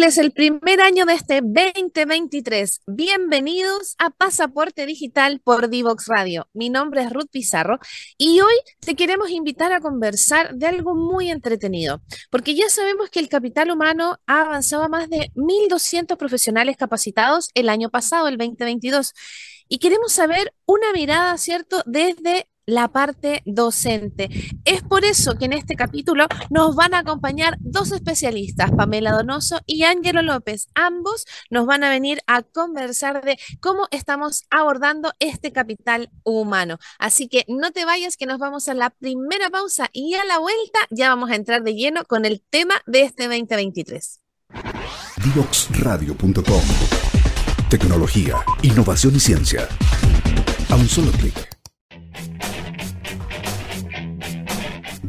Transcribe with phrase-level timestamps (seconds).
[0.00, 2.80] Miércoles, el primer año de este 2023.
[2.86, 6.48] Bienvenidos a Pasaporte Digital por Divox Radio.
[6.54, 7.78] Mi nombre es Ruth Pizarro
[8.16, 13.20] y hoy te queremos invitar a conversar de algo muy entretenido, porque ya sabemos que
[13.20, 18.38] el capital humano ha avanzado a más de 1.200 profesionales capacitados el año pasado, el
[18.38, 19.12] 2022.
[19.68, 24.30] Y queremos saber una mirada, ¿cierto?, desde la parte docente.
[24.64, 29.60] Es por eso que en este capítulo nos van a acompañar dos especialistas, Pamela Donoso
[29.66, 30.68] y Ángelo López.
[30.74, 36.78] Ambos nos van a venir a conversar de cómo estamos abordando este capital humano.
[36.98, 40.38] Así que no te vayas, que nos vamos a la primera pausa y a la
[40.38, 44.20] vuelta ya vamos a entrar de lleno con el tema de este 2023.
[45.24, 46.62] Divoxradio.com
[47.68, 49.68] Tecnología, innovación y ciencia.
[50.70, 51.59] A un solo clic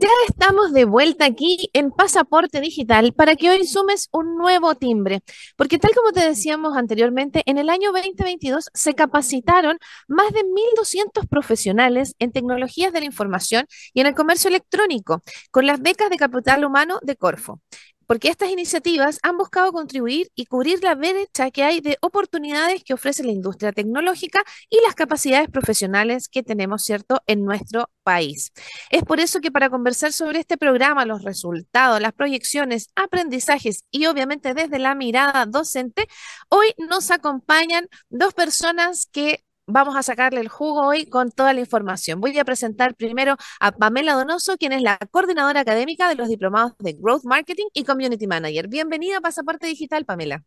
[0.00, 5.22] Ya estamos de vuelta aquí en Pasaporte Digital para que hoy sumes un nuevo timbre,
[5.56, 9.76] porque tal como te decíamos anteriormente, en el año 2022 se capacitaron
[10.06, 15.20] más de 1.200 profesionales en tecnologías de la información y en el comercio electrónico
[15.50, 17.60] con las becas de capital humano de Corfo
[18.08, 22.94] porque estas iniciativas han buscado contribuir y cubrir la brecha que hay de oportunidades que
[22.94, 28.52] ofrece la industria tecnológica y las capacidades profesionales que tenemos, ¿cierto?, en nuestro país.
[28.90, 34.06] Es por eso que para conversar sobre este programa, los resultados, las proyecciones, aprendizajes y
[34.06, 36.08] obviamente desde la mirada docente,
[36.48, 41.60] hoy nos acompañan dos personas que vamos a sacarle el jugo hoy con toda la
[41.60, 42.20] información.
[42.20, 46.72] Voy a presentar primero a Pamela Donoso, quien es la coordinadora académica de los diplomados
[46.78, 48.66] de Growth Marketing y Community Manager.
[48.66, 50.42] Bienvenida a Pasaporte Digital, Pamela.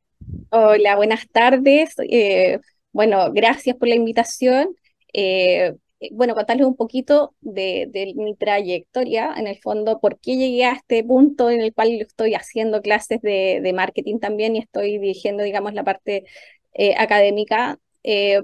[0.49, 1.93] Hola, buenas tardes.
[2.09, 2.59] Eh,
[2.91, 4.75] bueno, gracias por la invitación.
[5.13, 5.75] Eh,
[6.11, 11.03] bueno, contarles un poquito de, mi trayectoria, en el fondo, por qué llegué a este
[11.03, 15.83] punto en el cual estoy haciendo clases de, marketing también y estoy dirigiendo, digamos, la
[15.83, 16.25] parte
[16.73, 17.77] eh, académica.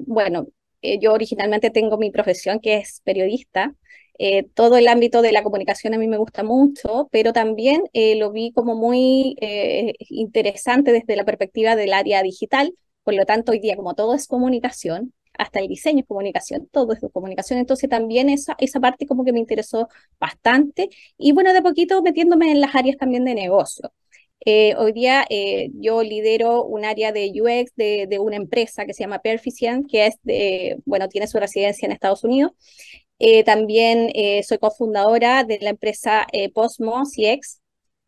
[0.05, 0.47] bueno,
[0.81, 3.75] eh, yo originalmente tengo mi profesión que es periodista.
[4.19, 8.15] Eh, todo el ámbito de la comunicación a mí me gusta mucho, pero también eh,
[8.15, 9.35] lo vi como muy
[10.09, 12.73] interesante desde la perspectiva del área digital.
[13.03, 16.93] Por lo tanto, hoy día como todo es comunicación, hasta el diseño es comunicación, todo
[16.93, 17.59] es comunicación.
[17.59, 19.87] Entonces también esa, esa parte como que me interesó
[20.19, 20.89] bastante.
[21.17, 23.91] Y bueno, de poquito metiéndome en las áreas también de negocio.
[24.45, 29.03] Eh, hoy día eh, yo lidero un área de UX de, una empresa que se
[29.03, 32.51] llama Perficient, que es de, bueno, tiene su residencia en Estados Unidos.
[33.19, 34.11] Eh, también
[34.43, 37.61] soy cofundadora de la empresa Postmo CX.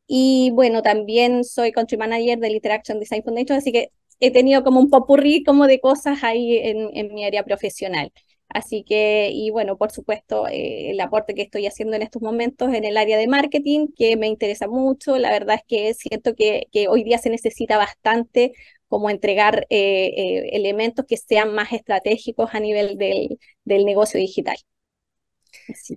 [0.07, 4.79] Y bueno, también soy country manager del Interaction Design Foundation, así que he tenido como
[4.79, 8.11] un popurrí como de cosas ahí en, en mi área profesional.
[8.49, 12.73] Así que, y bueno, por supuesto, eh, el aporte que estoy haciendo en estos momentos
[12.73, 15.17] en el área de marketing, que me interesa mucho.
[15.17, 18.53] La verdad es que siento que, hoy día se necesita bastante
[18.87, 24.57] como entregar eh, eh, elementos que sean más estratégicos a nivel del, del negocio digital.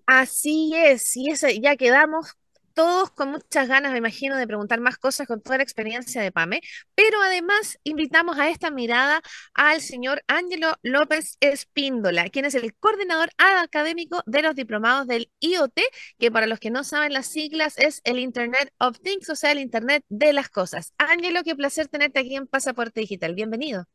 [0.06, 2.37] Así es, y eso, ya quedamos
[2.74, 6.32] todos con muchas ganas, me imagino, de preguntar más cosas con toda la experiencia de
[6.32, 6.60] PAME,
[6.94, 9.22] pero además invitamos a esta mirada
[9.54, 15.80] al señor Ángelo López Espíndola, quien es el coordinador académico de los diplomados del IoT,
[16.19, 19.52] que para los que no saben las siglas es el Internet of Things, o sea,
[19.52, 20.92] el Internet de las cosas.
[20.98, 23.34] Ángelo, qué placer tenerte aquí en Pasaporte Digital.
[23.34, 23.86] Bienvenido.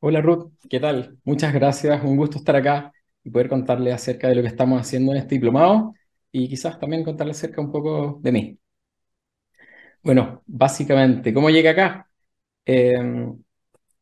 [0.00, 1.16] Hola Ruth, ¿qué tal?
[1.24, 2.92] Muchas gracias, un gusto estar acá
[3.22, 5.94] y poder contarle acerca de lo que estamos haciendo en este diplomado
[6.34, 8.58] y quizás también contarle acerca un poco de mí.
[10.02, 12.08] Bueno, básicamente, ¿cómo llegué acá?
[12.64, 13.42] Em,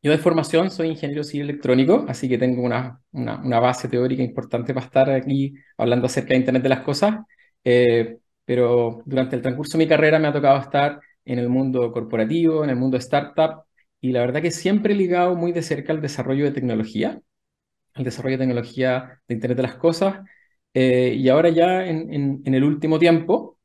[0.02, 4.74] yo de formación soy ingeniero civil electrónico, así que tengo una, una, base teórica importante
[4.74, 7.16] para estar aquí hablando acerca de Internet de las Cosas,
[7.64, 11.92] eh, pero durante el transcurso de mi carrera me ha tocado estar en el mundo
[11.92, 13.64] corporativo, en el mundo startup,
[14.00, 17.20] y la verdad que siempre he ligado muy de cerca al desarrollo de tecnología,
[17.94, 20.22] al desarrollo de tecnología de Internet de las Cosas,
[20.74, 23.58] eh, y ahora ya en, el último tiempo,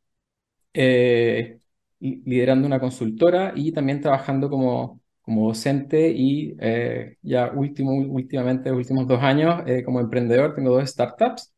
[0.74, 1.60] eh,
[2.00, 8.80] liderando una consultora y también trabajando como, como docente y eh, ya último, últimamente, los
[8.80, 11.54] últimos dos años, como emprendedor, tengo dos startups.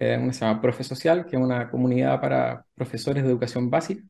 [0.00, 4.02] una se llama Profe Social, que es una comunidad para profesores de educación básica.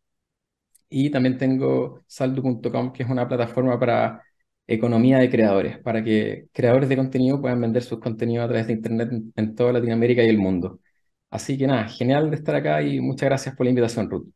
[0.89, 4.23] Y también tengo saldo.com, que es una plataforma para
[4.67, 8.75] economía de creadores, para que creadores de contenido puedan vender sus contenidos a través de
[8.75, 10.81] Internet en, toda Latinoamérica y el mundo.
[11.31, 14.27] Así que nada, genial de estar acá y muchas gracias por la invitación, Ruth.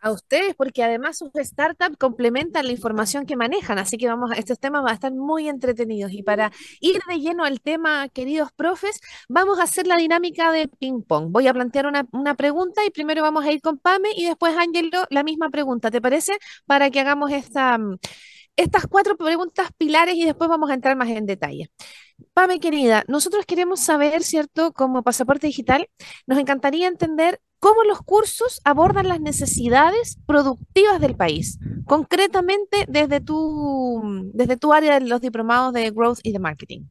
[0.00, 4.58] A ustedes, porque además sus startups complementan la información que manejan, así que vamos estos
[4.58, 6.12] temas van a estar muy entretenidos.
[6.12, 9.00] Y para ir de lleno al tema, queridos profes,
[9.30, 11.32] vamos a hacer la dinámica de ping-pong.
[11.32, 14.54] Voy a plantear una, una, pregunta y primero vamos a ir con Pame y después,
[14.58, 16.34] Ángelo, la misma pregunta, ¿te parece?
[16.66, 17.78] Para que hagamos esta,
[18.56, 21.70] estas cuatro preguntas pilares y después vamos a entrar más en detalle.
[22.32, 24.72] Pame, querida, nosotros queremos saber, ¿cierto?
[24.72, 25.88] Como pasaporte digital,
[26.26, 34.02] nos encantaría entender cómo los cursos abordan las necesidades productivas del país, concretamente desde tu,
[34.34, 36.82] desde tu área de los diplomados de Growth y de Marketing.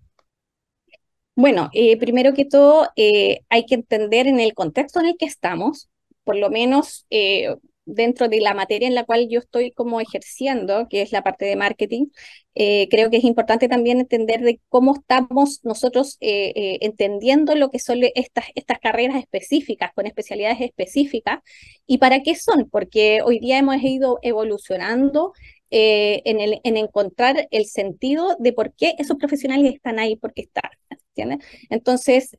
[1.36, 5.26] Bueno, eh, primero que todo, eh, hay que entender en el contexto en el que
[5.26, 5.90] estamos,
[6.24, 10.88] por lo menos eh, dentro de la materia en la cual yo estoy como ejerciendo,
[10.90, 12.08] que es la parte de marketing,
[12.56, 17.70] eh, creo que es importante también entender de cómo estamos nosotros eh, eh, entendiendo lo
[17.70, 21.40] que son estas, estas carreras específicas, con especialidades específicas,
[21.86, 25.34] y para qué son, porque hoy día hemos ido evolucionando
[25.76, 30.44] en, el, en encontrar el sentido de por qué esos profesionales están ahí, por qué
[30.44, 30.70] están.
[31.72, 32.38] Entonces,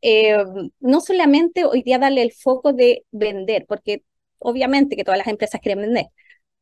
[0.79, 4.02] no solamente hoy día darle el foco de vender, porque
[4.44, 6.06] obviamente que todas las empresas quieren vender,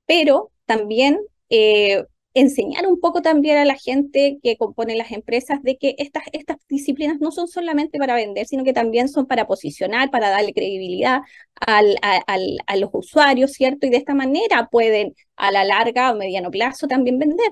[0.06, 1.18] pero también
[1.50, 6.24] eh, enseñar un poco también a la gente que compone las empresas de que estas,
[6.32, 10.54] estas disciplinas no son solamente para vender, sino que también son para posicionar, para darle
[10.54, 11.20] credibilidad
[11.60, 13.86] al, a los usuarios, ¿cierto?
[13.86, 17.50] Y de esta manera pueden a la larga o mediano plazo también vender.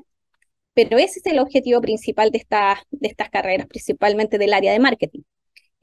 [0.75, 4.79] Pero ese es el objetivo principal de, esta, de estas carreras, principalmente del área de
[4.79, 5.23] marketing.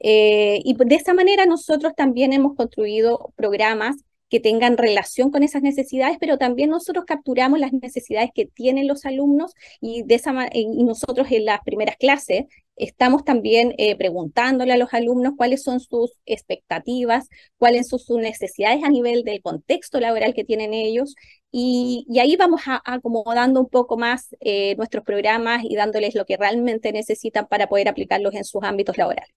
[0.00, 3.96] Eh, y de esa manera nosotros también hemos construido programas
[4.28, 9.04] que tengan relación con esas necesidades, pero también nosotros capturamos las necesidades que tienen los
[9.04, 10.04] alumnos y,
[10.84, 12.44] nosotros en las primeras clases
[12.76, 18.84] estamos también eh, preguntándole a los alumnos cuáles son sus expectativas, cuáles son sus necesidades
[18.84, 21.14] a nivel del contexto laboral que tienen ellos
[21.50, 26.36] y, ahí vamos a, acomodando un poco más eh, nuestros programas y dándoles lo que
[26.36, 29.30] realmente necesitan para poder aplicarlos en sus ámbitos laborales.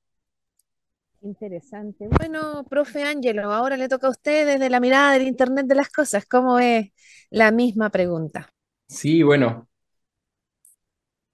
[1.23, 2.07] Interesante.
[2.07, 5.89] Bueno, profe Ángelo, ahora le toca a usted desde la mirada del Internet de las
[5.89, 6.25] cosas.
[6.25, 6.89] ¿Cómo es
[7.29, 8.51] la misma pregunta?
[8.87, 9.69] Sí, bueno,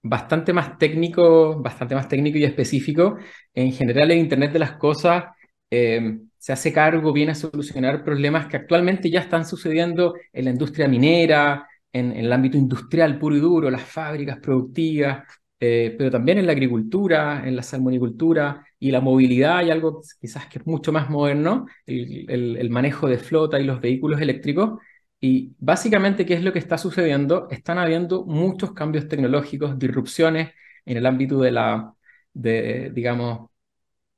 [0.02, 3.16] bastante más técnico, bastante más técnico y específico.
[3.54, 5.24] En general, el Internet de las cosas
[5.70, 10.50] eh, se hace cargo, viene a solucionar problemas que actualmente ya están sucediendo en la
[10.50, 15.24] industria minera, en el ámbito industrial puro y duro, las fábricas productivas,
[15.60, 20.46] eh, pero también en la agricultura, en la salmonicultura y la movilidad, hay algo quizás
[20.46, 24.80] que es mucho más moderno, el, manejo de flota y los vehículos eléctricos.
[25.20, 27.48] Y básicamente, ¿qué es lo que está sucediendo?
[27.50, 30.50] Están habiendo muchos cambios tecnológicos, disrupciones
[30.84, 31.92] en el ámbito de la,
[32.32, 33.50] de, digamos,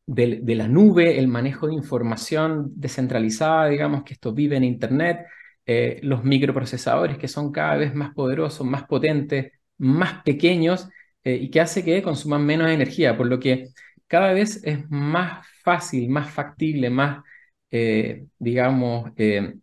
[0.06, 5.26] de, la nube, el manejo de información descentralizada, digamos, que esto vive en Internet,
[5.66, 10.88] eh, los microprocesadores que son cada vez más poderosos, más potentes, más pequeños
[11.24, 13.68] eh, y que hace que consuman menos energía, por lo que
[14.10, 17.22] cada vez es más fácil, más factible, más,
[17.70, 19.54] eh, digamos, eh,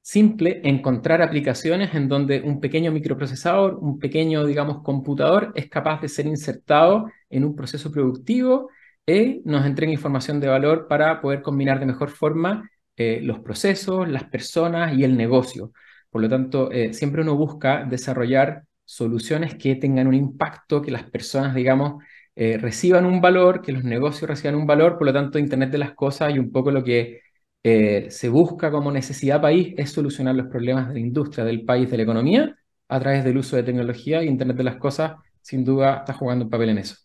[0.00, 6.08] simple encontrar aplicaciones en donde un pequeño microprocesador, un pequeño, digamos, computador es capaz de
[6.08, 8.70] ser insertado en un proceso productivo
[9.06, 14.24] y nos entrega información de valor para poder combinar de mejor forma los procesos, las
[14.24, 15.72] personas y el negocio.
[16.10, 21.54] Por lo tanto, siempre uno busca desarrollar soluciones que tengan un impacto, que las personas,
[21.54, 22.02] digamos,
[22.36, 25.78] eh, reciban un valor, que los negocios reciban un valor, por lo tanto, Internet de
[25.78, 27.20] las Cosas y un poco lo que
[27.62, 31.90] eh, se busca como necesidad país es solucionar los problemas de la industria, del país,
[31.90, 32.56] de la economía,
[32.88, 36.44] a través del uso de tecnología y Internet de las Cosas, sin duda, está jugando
[36.44, 36.96] un papel en eso.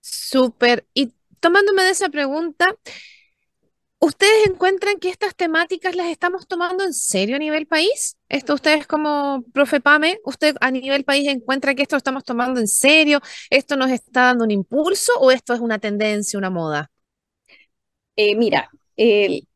[0.00, 0.86] Súper.
[0.94, 2.66] Y tomándome de esa pregunta,
[4.04, 8.18] ¿Ustedes encuentran que estas temáticas las estamos tomando en serio a nivel país?
[8.28, 12.60] Esto ustedes como profe Pame, ¿usted a nivel país encuentra que esto lo estamos tomando
[12.60, 13.22] en serio?
[13.48, 16.90] ¿Esto nos está dando un impulso o esto es una tendencia, una moda?
[18.16, 18.68] Eh, mira,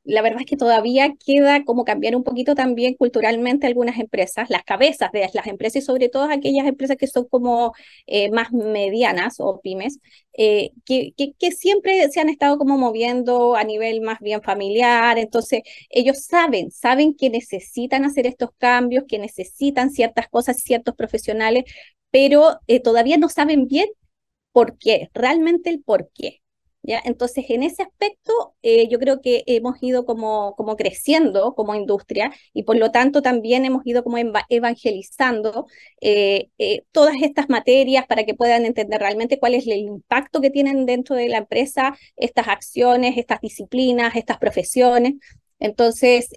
[0.09, 4.65] la verdad es que todavía queda como cambiar un poquito también culturalmente algunas empresas, las
[4.65, 7.75] cabezas de las empresas y sobre todo aquellas empresas que son como
[8.07, 10.01] eh, más medianas o pymes,
[10.33, 11.13] eh, que,
[11.53, 15.61] siempre se han estado como moviendo a nivel más bien familiar, entonces
[15.91, 21.65] ellos saben, saben que necesitan hacer estos cambios, que necesitan ciertas cosas, ciertos profesionales,
[22.11, 23.89] pero eh, todavía no saben bien
[24.53, 26.41] por qué, realmente el por qué.
[27.05, 32.63] Entonces, en ese aspecto, eh, yo creo que hemos ido como creciendo como industria y
[32.63, 34.17] por lo tanto también hemos ido como
[34.49, 35.67] evangelizando
[36.01, 40.51] eh, eh, todas estas materias para que puedan entender realmente cuál es el impacto que
[40.51, 45.15] tienen dentro de la empresa estas acciones, estas disciplinas, estas profesiones.
[45.61, 46.31] Entonces,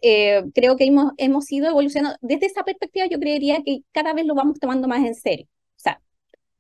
[0.53, 2.17] creo que hemos, hemos ido evolucionando.
[2.22, 5.46] Desde esa perspectiva, yo creería que cada vez lo vamos tomando más en serio.
[5.77, 6.01] O sea,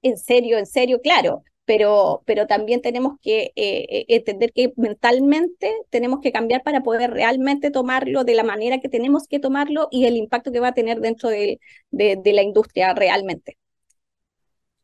[0.03, 5.73] en serio, en serio, claro pero, pero también tenemos que eh, eh, entender que mentalmente
[5.89, 10.05] tenemos que cambiar para poder realmente tomarlo de la manera que tenemos que tomarlo y
[10.05, 11.61] el impacto que va a tener dentro de,
[11.91, 13.57] de, la industria realmente.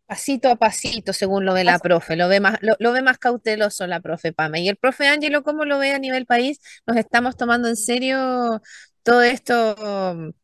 [0.06, 3.86] Pasito a pasito, según lo ve la profe, lo ve más, lo, ve más cauteloso
[3.86, 4.62] la profe Pame.
[4.62, 6.62] Y el profe Ángelo, ¿cómo lo ve a nivel país?
[6.86, 8.62] ¿Nos estamos tomando en serio
[9.04, 9.76] todo esto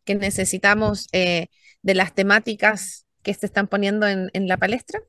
[0.04, 1.48] que necesitamos eh,
[1.84, 5.00] de las temáticas que se están poniendo en, en la palestra?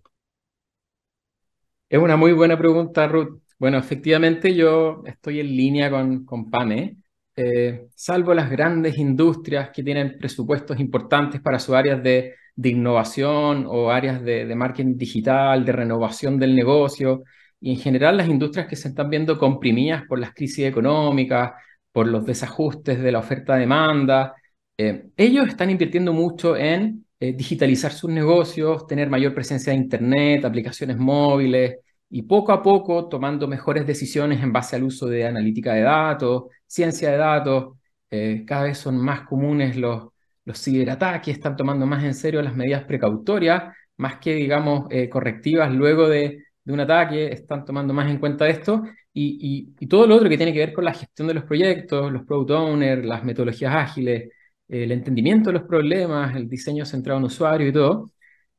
[1.94, 3.40] Es una muy buena pregunta, Ruth.
[3.56, 6.96] Bueno, efectivamente yo estoy en línea con, con PAME,
[7.36, 13.92] eh, salvo las grandes industrias que tienen presupuestos importantes para sus áreas de, innovación o
[13.92, 17.22] áreas de, de, marketing digital, de renovación del negocio,
[17.60, 21.52] y en general las industrias que se están viendo comprimidas por las crisis económicas,
[21.92, 24.34] por los desajustes de la oferta-demanda,
[24.76, 30.44] eh, ellos están invirtiendo mucho en eh, digitalizar sus negocios, tener mayor presencia de Internet,
[30.44, 31.76] aplicaciones móviles
[32.14, 36.44] y poco a poco tomando mejores decisiones en base al uso de analítica de datos,
[36.64, 37.76] ciencia de datos.
[38.08, 40.10] Eh, cada vez son más comunes los,
[40.44, 43.64] los ciberataques, están tomando más en serio las medidas precautorias,
[43.96, 48.48] más que, digamos, eh, correctivas luego de, de, un ataque, están tomando más en cuenta
[48.48, 48.84] esto.
[49.12, 52.12] Y, y, todo lo otro que tiene que ver con la gestión de los proyectos,
[52.12, 54.30] los product owners, las metodologías ágiles,
[54.68, 58.12] el entendimiento de los problemas, el diseño centrado en usuario y todo.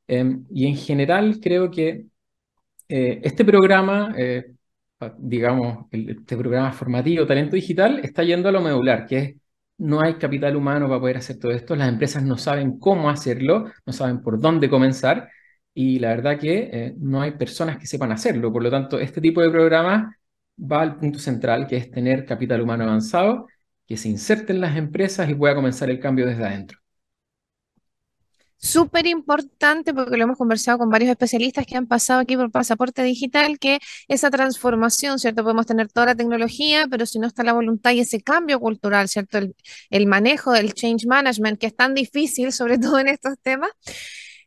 [0.08, 2.06] Em, y en general creo que
[2.88, 4.54] eh, este programa, eh,
[5.18, 9.36] digamos, este programa formativo Talento Digital está yendo a lo medular, que es
[9.78, 13.72] no hay capital humano para poder hacer todo esto, las empresas no saben cómo hacerlo,
[13.86, 15.30] no saben por dónde comenzar
[15.74, 18.52] y la verdad que eh, no hay personas que sepan hacerlo.
[18.54, 20.16] Por lo tanto, este tipo de programa
[20.60, 23.48] va al punto central, que es tener capital humano avanzado
[23.86, 26.80] que se inserte en las empresas y pueda comenzar el cambio desde adentro.
[28.58, 33.04] Súper importante porque lo hemos conversado con varios especialistas que han pasado aquí por pasaporte
[33.04, 35.44] digital, que esa transformación, ¿cierto?
[35.44, 39.08] Podemos tener toda la tecnología, pero si no está la voluntad y ese cambio cultural,
[39.10, 39.40] ¿cierto?
[39.90, 43.72] El, manejo del change management, que es tan difícil, sobre todo en estos temas,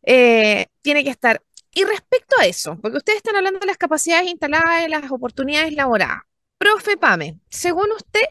[0.03, 1.43] eh, tiene que estar.
[1.73, 5.73] Y respecto a eso, porque ustedes están hablando de las capacidades instaladas y las oportunidades
[5.75, 6.23] laborales.
[6.59, 8.25] Profe Pame, según usted,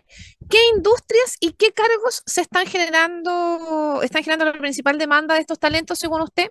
[0.49, 5.59] ¿qué industrias y qué cargos se están generando, están generando la principal demanda de estos
[5.59, 6.49] talentos según usted?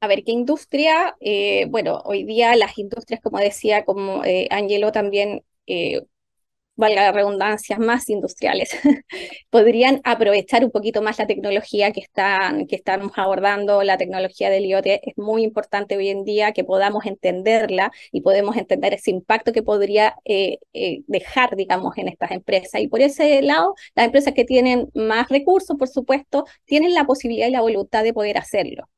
[0.00, 1.14] A ver, ¿qué industria?
[1.20, 6.02] Eh, bueno, hoy día las industrias, como decía, como eh, Angelo también eh,
[6.80, 8.70] valga la redundancia, más industriales,
[9.50, 14.66] podrían aprovechar un poquito más la tecnología que, están, que estamos abordando, la tecnología del
[14.66, 14.86] IoT.
[14.86, 19.62] Es muy importante hoy en día que podamos entenderla y podemos entender ese impacto que
[19.62, 22.80] podría eh, eh, dejar, digamos, en estas empresas.
[22.80, 27.46] Y por ese lado, las empresas que tienen más recursos, por supuesto, tienen la posibilidad
[27.46, 28.88] y la voluntad de poder hacerlo.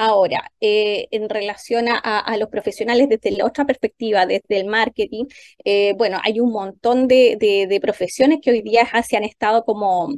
[0.00, 5.24] Ahora, eh, en relación a, los profesionales desde la otra perspectiva, desde el marketing,
[5.64, 10.14] eh, bueno, hay un montón de, profesiones que hoy día se han estado como,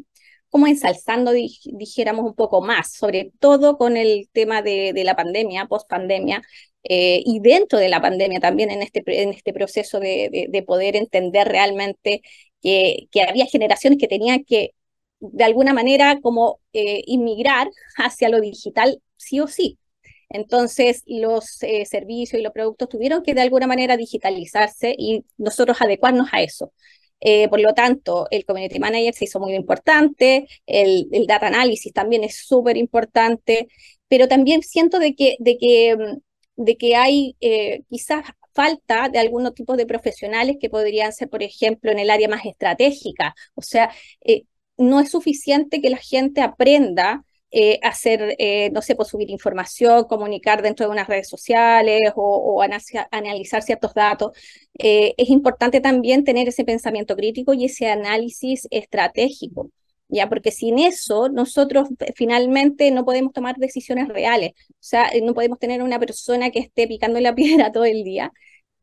[0.50, 5.88] como ensalzando, dijéramos, un poco más, sobre todo con el tema de, la pandemia, post
[5.88, 6.42] pandemia,
[6.82, 11.48] eh, y dentro de la pandemia también en este, en este proceso de, poder entender
[11.48, 12.20] realmente
[12.60, 14.74] que, que había generaciones que tenían que
[15.20, 19.78] de alguna manera como inmigrar hacia lo digital sí o sí.
[20.30, 25.80] Entonces, los eh, servicios y los productos tuvieron que de alguna manera digitalizarse y nosotros
[25.82, 26.72] adecuarnos a eso.
[27.20, 32.24] Eh, por lo tanto, el Community Manager se hizo muy importante, el, Data Analysis también
[32.24, 33.68] es súper importante,
[34.08, 38.24] pero también siento de que, de que, mm, de que hay eh, quizás
[38.54, 42.44] falta de algunos tipos de profesionales que podrían ser, por ejemplo, en el área más
[42.46, 43.34] estratégica.
[43.54, 43.90] O sea,
[44.78, 50.04] no es suficiente que la gente aprenda eh, hacer, eh, no sé, pues subir información,
[50.04, 52.62] comunicar dentro de unas redes sociales o,
[53.10, 54.32] analizar ciertos datos.
[54.78, 59.70] Eh, es importante también tener ese pensamiento crítico y ese análisis estratégico.
[60.12, 60.28] ¿Ya?
[60.28, 64.52] Porque sin eso nosotros finalmente no podemos tomar decisiones reales.
[64.70, 68.32] O sea, no podemos tener una persona que esté picando la piedra todo el día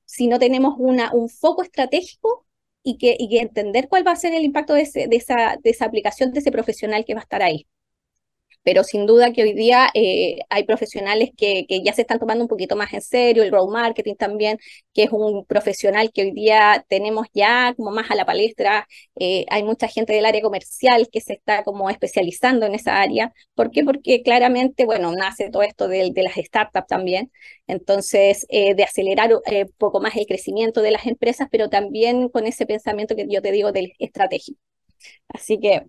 [0.07, 2.45] si no tenemos una, un foco estratégico
[2.81, 6.31] y que, y entender cuál va a ser el impacto de, esa, de esa aplicación
[6.33, 7.67] de ese profesional que va a estar ahí.
[8.67, 12.43] Pero sin duda que hoy día eh, hay profesionales que, que, ya se están tomando
[12.43, 14.59] un poquito más en serio, el road marketing también,
[14.93, 19.45] que es un profesional que hoy día tenemos ya como más a la palestra, eh,
[19.49, 23.71] hay mucha gente del área comercial que se está como especializando en esa área, ¿por
[23.71, 23.85] qué?
[23.85, 27.31] Porque claramente, bueno, nace todo esto de, de las startups también,
[27.67, 29.41] entonces eh, de acelerar un
[29.77, 33.53] poco más el crecimiento de las empresas, pero también con ese pensamiento que yo te
[33.53, 34.59] digo del estratégico.
[35.29, 35.85] Así que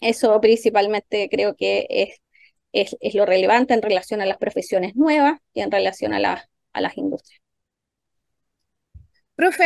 [0.00, 2.20] eso principalmente creo que es,
[2.72, 6.48] es, es, lo relevante en relación a las profesiones nuevas y en relación a, la,
[6.72, 7.40] a las industrias.
[9.34, 9.64] Profe,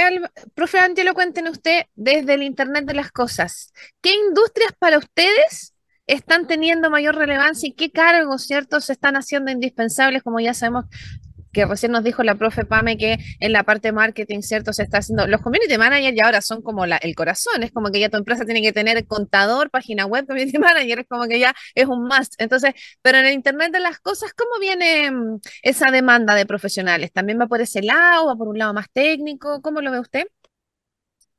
[0.54, 5.74] profe Angelo, cuéntenos usted desde el Internet de las Cosas, ¿qué industrias para ustedes
[6.08, 10.86] están teniendo mayor relevancia y qué cargos, cierto, se están haciendo indispensables, como ya sabemos
[11.52, 14.72] que recién nos dijo la profe Pame que en la parte marketing, ¿cierto?
[14.72, 18.00] Se está haciendo, los community managers ya ahora son como el corazón, es como que
[18.00, 21.54] ya tu empresa tiene que tener contador, página web, community manager, es como que ya
[21.74, 22.34] es un must.
[22.38, 27.12] Entonces, pero en el Internet de las cosas, ¿cómo viene mm, esa demanda de profesionales?
[27.12, 29.60] ¿También va por ese lado, va por un lado más técnico?
[29.62, 30.26] ¿Cómo lo ve usted?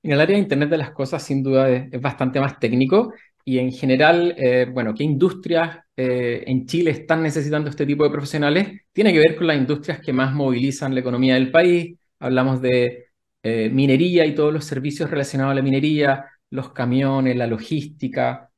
[0.03, 3.13] En el área de Internet de las cosas, sin duda, es, bastante más técnico
[3.45, 8.09] y en general, eh, bueno, ¿qué industrias eh, en Chile están necesitando este tipo de
[8.09, 11.95] profesionales tiene que ver con las industrias que más movilizan la economía del país.
[12.19, 13.07] Hablamos de
[13.43, 18.49] eh, minería y todos los servicios relacionados a la minería, los camiones, la logística,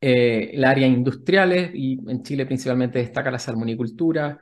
[0.00, 4.38] eh, el área industriales, y en Chile principalmente destaca la salmonicultura,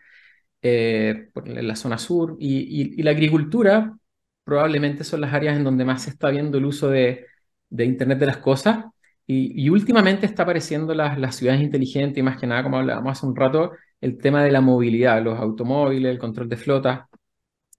[0.62, 1.30] en
[1.68, 3.96] la zona sur, y, la agricultura
[4.44, 7.26] probablemente son las áreas en donde más se está viendo el uso de
[7.70, 8.86] Internet de las Cosas.
[9.28, 13.26] Y, últimamente está apareciendo las, las ciudades inteligentes y más que nada, como hablábamos hace
[13.26, 17.08] un rato, el tema de la movilidad, los automóviles, el control de flota.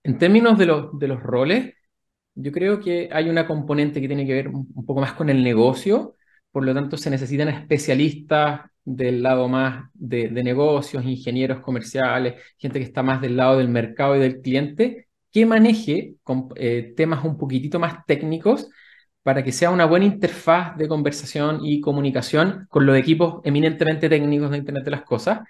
[0.04, 1.74] En términos de los, roles,
[2.36, 5.44] yo creo que hay una componente que tiene que ver un poco más con el
[5.44, 6.16] negocio,
[6.52, 12.80] por lo tanto se necesitan especialistas del lado más de, de negocios, ingenieros comerciales, gente
[12.80, 17.24] que está más del lado del mercado y del cliente, que maneje con, eh, temas
[17.24, 18.70] un poquitito más técnicos
[19.28, 24.50] para que sea una buena interfaz de conversación y comunicación con los equipos eminentemente técnicos
[24.50, 25.42] de Internet de las Cosas.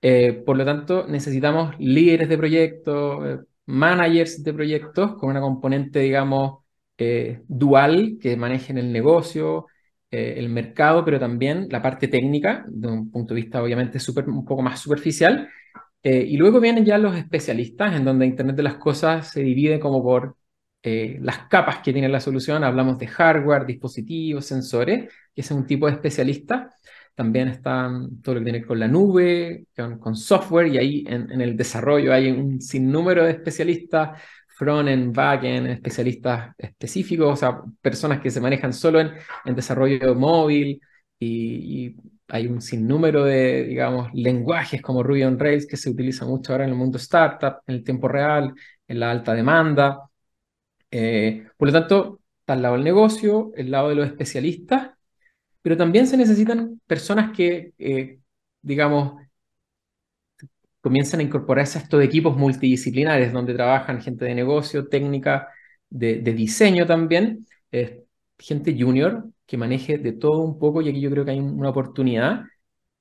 [0.00, 5.98] Eh, por lo tanto, necesitamos líderes de proyectos, eh, managers de proyectos con una componente,
[5.98, 6.64] digamos,
[6.96, 9.66] eh, dual que manejen el negocio,
[10.10, 14.62] el mercado, pero también la parte técnica, de un punto de vista obviamente un poco
[14.62, 15.46] más superficial.
[16.02, 20.02] y luego vienen ya los especialistas, en donde Internet de las Cosas se divide como
[20.02, 20.36] por
[20.82, 25.66] eh, las capas que tiene la solución, hablamos de hardware, dispositivos, sensores, que es un
[25.66, 26.70] tipo de especialista.
[27.14, 31.56] También están todo lo que tiene con la nube, con, software, y ahí en, el
[31.56, 38.40] desarrollo hay un sinnúmero de especialistas, front-end, back-end, especialistas específicos, o sea, personas que se
[38.40, 39.12] manejan solo en,
[39.44, 40.80] en desarrollo móvil,
[41.18, 41.96] y, y,
[42.28, 46.64] hay un sinnúmero de, digamos, lenguajes como Ruby on Rails que se utiliza mucho ahora
[46.64, 48.54] en el mundo startup, en el tiempo real,
[48.86, 50.09] en la alta demanda.
[50.90, 54.90] Eh, por lo tanto, está el lado del negocio, el lado de los especialistas,
[55.62, 58.20] pero también se necesitan personas que, eh,
[58.62, 59.20] digamos,
[60.80, 65.48] comienzan a incorporarse a estos equipos multidisciplinares donde trabajan gente de negocio, técnica,
[65.90, 67.46] de, diseño también,
[68.38, 71.70] gente junior que maneje de todo un poco, y aquí yo creo que hay una
[71.70, 72.44] oportunidad,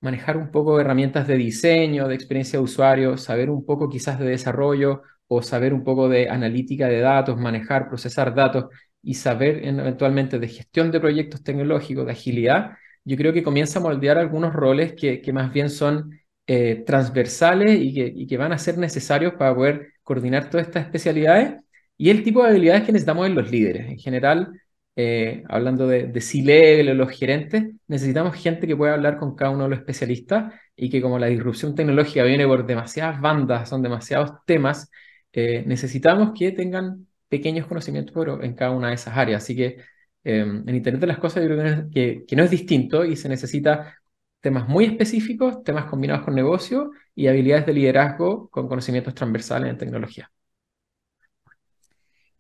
[0.01, 4.25] manejar un poco herramientas de diseño, de experiencia de usuario, saber un poco quizás de
[4.25, 8.65] desarrollo o saber un poco de analítica de datos, manejar, procesar datos
[9.01, 12.71] y saber eventualmente de gestión de proyectos tecnológicos, de agilidad,
[13.05, 17.79] yo creo que comienza a moldear algunos roles que, que más bien son eh, transversales
[17.79, 21.61] y que, y que, van a ser necesarios para poder coordinar todas estas especialidades
[21.97, 23.87] y el tipo de habilidades que necesitamos en los líderes.
[23.87, 24.59] En general,
[24.95, 29.51] eh, hablando de, de C-level o los gerentes, necesitamos gente que pueda hablar con cada
[29.51, 33.83] uno de los especialistas y que como la disrupción tecnológica viene por demasiadas bandas, son
[33.83, 34.89] demasiados temas,
[35.33, 39.43] eh, necesitamos que tengan pequeños conocimientos en cada una de esas áreas.
[39.43, 39.77] Así que
[40.23, 43.29] em, en Internet de las Cosas yo creo que, que, no es distinto y se
[43.29, 43.95] necesita
[44.41, 49.77] temas muy específicos, temas combinados con negocio y habilidades de liderazgo con conocimientos transversales en
[49.77, 50.31] tecnología.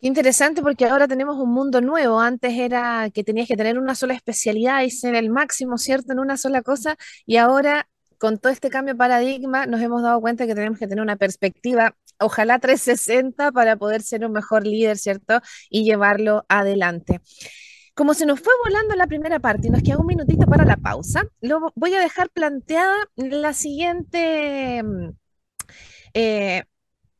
[0.01, 2.21] Interesante porque ahora tenemos un mundo nuevo.
[2.21, 6.13] Antes era que tenías que tener una sola especialidad y ser el máximo, ¿cierto?
[6.13, 6.95] En una sola cosa.
[7.25, 7.89] Y ahora,
[8.19, 11.15] con todo este cambio de paradigma, nos hemos dado cuenta que tenemos que tener una
[11.15, 15.41] perspectiva ojalá 360 para poder ser un mejor líder, ¿cierto?
[15.69, 17.21] Y llevarlo adelante.
[17.95, 20.77] Como se nos fue volando la primera parte y nos queda un minutito para la
[20.77, 24.83] pausa, lo voy a dejar planteada la siguiente,
[26.13, 26.63] eh,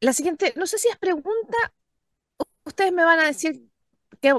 [0.02, 1.58] la siguiente, no sé si es pregunta,
[2.66, 3.69] ustedes me van a decir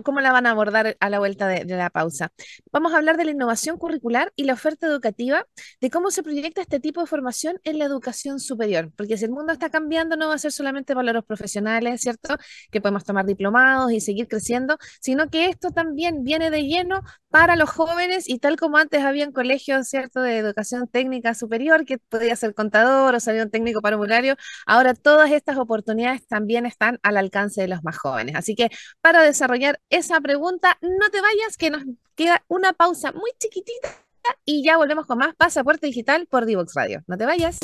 [0.04, 2.32] ¿Cómo la van a abordar a la vuelta de, la pausa?
[2.70, 5.46] Vamos a hablar de la innovación curricular y la oferta educativa,
[5.80, 9.30] de cómo se proyecta este tipo de formación en la educación superior, porque si el
[9.30, 12.36] mundo está cambiando no va a ser solamente para los profesionales, ¿cierto?
[12.70, 17.56] Que podemos tomar diplomados y seguir creciendo, sino que esto también viene de lleno para
[17.56, 22.36] los jóvenes y tal como antes habían colegios, ¿cierto?, de educación técnica superior, que podía
[22.36, 27.60] ser contador o salir un técnico parvulario, ahora todas estas oportunidades también están al alcance
[27.60, 28.34] de los más jóvenes.
[28.36, 33.30] Así que para desarrollar esa pregunta, no te vayas, que nos queda una pausa muy
[33.38, 33.88] chiquitita
[34.44, 37.02] y ya volvemos con más Pasaporte Digital por Divox Radio.
[37.06, 37.58] No te vayas.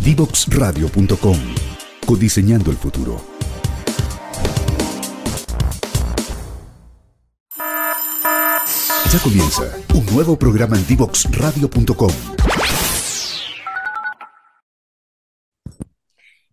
[0.00, 1.38] Divoxradio.com
[2.06, 3.33] Codiseñando el futuro.
[9.14, 9.62] Ya comienza
[9.94, 12.10] un nuevo programa en Divoxradio.com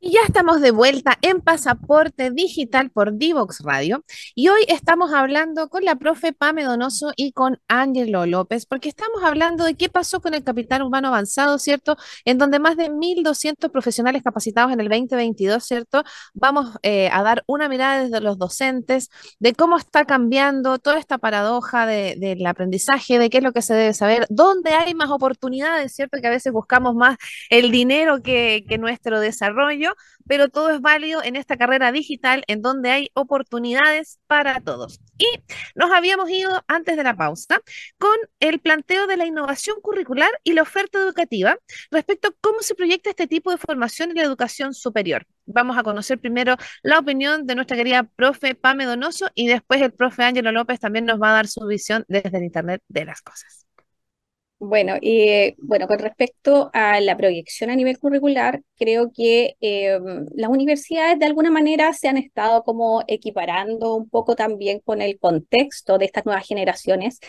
[0.03, 4.03] Y ya estamos de vuelta en Pasaporte Digital por Divox Radio.
[4.33, 9.23] Y hoy estamos hablando con la profe Pame Donoso y con Ángelo López, porque estamos
[9.23, 11.97] hablando de qué pasó con el capital humano avanzado, ¿cierto?
[12.25, 16.03] En donde más de 1.200 profesionales capacitados en el 2022, ¿cierto?
[16.33, 21.19] Vamos eh, a dar una mirada desde los docentes de cómo está cambiando toda esta
[21.19, 25.11] paradoja de, del aprendizaje, de qué es lo que se debe saber, dónde hay más
[25.11, 26.17] oportunidades, ¿cierto?
[26.19, 27.17] Que a veces buscamos más
[27.51, 29.90] el dinero que nuestro desarrollo
[30.27, 34.99] pero todo es válido en esta carrera digital en donde hay oportunidades para todos.
[35.17, 35.27] Y
[35.75, 37.61] nos habíamos ido antes de la pausa
[37.97, 41.57] con el planteo de la innovación curricular y la oferta educativa
[41.91, 45.25] respecto a cómo se proyecta este tipo de formación en la educación superior.
[45.45, 49.91] Vamos a conocer primero la opinión de nuestra querida profe Pame Donoso y después el
[49.91, 53.21] profe Ángelo López también nos va a dar su visión desde el Internet de las
[53.21, 53.65] cosas.
[54.63, 59.97] Bueno, y bueno, con respecto a la proyección a nivel curricular, creo que eh,
[60.35, 65.17] las universidades de alguna manera se han estado como equiparando un poco también con el
[65.17, 67.19] contexto de estas nuevas generaciones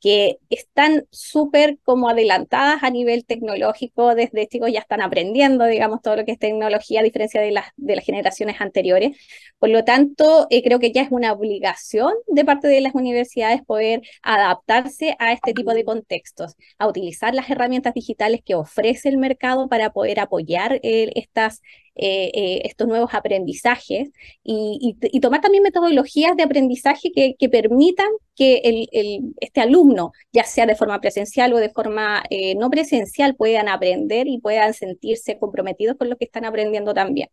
[0.00, 6.16] que están súper como adelantadas a nivel tecnológico, desde chicos ya están aprendiendo, digamos, todo
[6.16, 9.16] lo que es tecnología, a diferencia de las, de las generaciones anteriores.
[9.58, 13.62] Por lo tanto, eh, creo que ya es una obligación de parte de las universidades
[13.62, 19.18] poder adaptarse a este tipo de contextos, a utilizar las herramientas digitales que ofrece el
[19.18, 21.60] mercado para poder apoyar eh, estas
[22.02, 24.08] eh, eh, estos nuevos aprendizajes
[24.42, 30.76] y, tomar también metodologías de aprendizaje que, permitan que el, este alumno, ya sea de
[30.76, 36.08] forma presencial o de forma eh, no presencial, puedan aprender y puedan sentirse comprometidos con
[36.08, 37.28] lo que están aprendiendo también.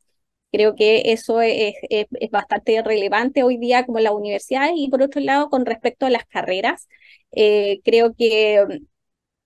[0.52, 1.76] Creo que eso es,
[2.32, 6.26] bastante relevante hoy día como la universidad y por otro lado, con respecto a las
[6.26, 6.88] carreras,
[7.32, 8.66] creo que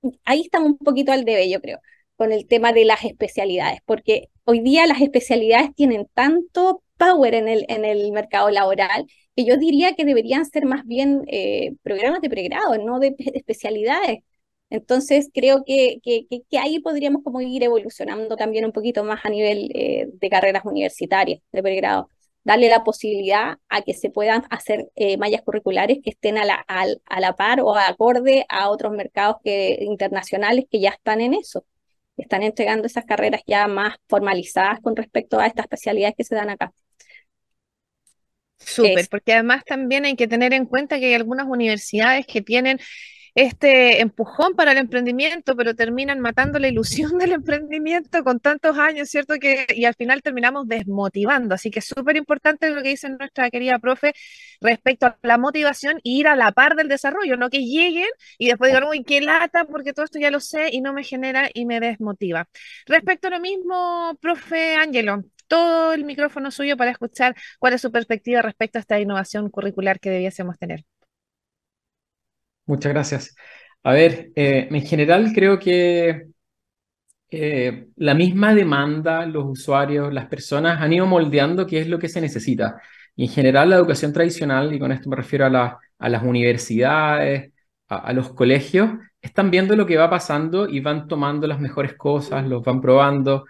[0.02, 1.80] mm, ahí estamos un poquito al debe, yo creo
[2.22, 7.48] con el tema de las especialidades, porque hoy día las especialidades tienen tanto power en
[7.48, 12.22] el, en el mercado laboral que yo diría que deberían ser más bien eh, programas
[12.22, 14.20] de pregrado, no de especialidades.
[14.70, 19.72] Entonces creo que, que, ahí podríamos como ir evolucionando también un poquito más a nivel
[19.74, 22.08] eh, de carreras universitarias, de pregrado.
[22.44, 26.64] Darle la posibilidad a que se puedan hacer eh, mallas curriculares que estén a la,
[26.68, 31.66] a la par o acorde a otros mercados que, internacionales que ya están en eso
[32.17, 36.50] están entregando esas carreras ya más formalizadas con respecto a estas especialidades que se dan
[36.50, 36.71] acá.
[38.58, 42.80] Súper, porque además también hay que tener en cuenta que hay algunas universidades que tienen
[43.36, 49.10] este empujón para el emprendimiento, pero terminan matando la ilusión del emprendimiento con tantos años,
[49.10, 49.36] ¿cierto?
[49.39, 51.56] Que, y al final terminamos desmotivando.
[51.56, 54.13] Así que es súper importante lo que dice nuestra querida profe
[54.62, 58.48] respecto a la motivación y ir a la par del desarrollo, no que lleguen y
[58.48, 61.50] después digan, uy, qué lata, porque todo esto ya lo sé y no me genera
[61.54, 62.48] y me desmotiva.
[62.86, 67.91] Respecto a lo mismo, profe Ángelo, todo el micrófono suyo para escuchar cuál es su
[67.91, 70.86] perspectiva respecto a esta innovación curricular que debiésemos tener.
[72.72, 73.36] Muchas gracias.
[73.84, 76.28] A ver, eh, en general creo que
[77.30, 82.08] eh, la misma demanda, los usuarios, las personas han ido moldeando qué es lo que
[82.10, 82.82] se necesita.
[83.16, 87.52] Y en general la educación tradicional, y con esto me refiero a, a las universidades,
[87.90, 92.48] a, los colegios, están viendo lo que va pasando y van tomando las mejores cosas,
[92.48, 93.46] los van probando.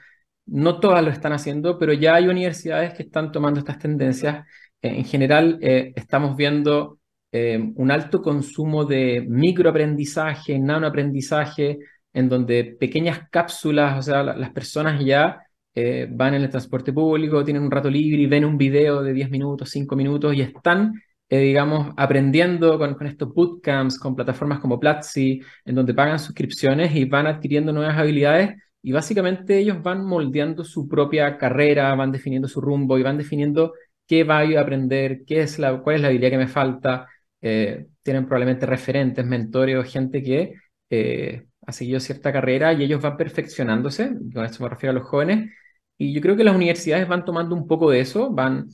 [0.47, 4.45] No todas lo están haciendo, pero ya hay universidades que están tomando estas tendencias.
[4.81, 7.00] en general, eh, estamos viendo
[7.31, 11.79] eh, un alto consumo de microaprendizaje, nanoaprendizaje,
[12.13, 15.41] en donde pequeñas cápsulas, o sea, las personas ya
[15.73, 19.13] eh, van en el transporte público, tienen un rato libre y ven un video de
[19.13, 24.79] 10 minutos, 5 minutos y están, eh, digamos, aprendiendo con, estos bootcamps, con plataformas como
[24.79, 30.63] Platzi, en donde pagan suscripciones y van adquiriendo nuevas habilidades y básicamente ellos van moldeando
[30.63, 33.73] su propia carrera, van definiendo su rumbo y van definiendo
[34.07, 37.07] qué va a aprender, qué es la, cuál es la habilidad que me falta.
[37.41, 40.55] Eh, tienen probablemente referentes, mentores o gente que
[40.89, 45.07] eh, ha seguido cierta carrera y ellos van perfeccionándose, con esto me refiero a los
[45.07, 45.51] jóvenes,
[45.97, 48.67] y yo creo que las universidades van tomando un poco de eso, van,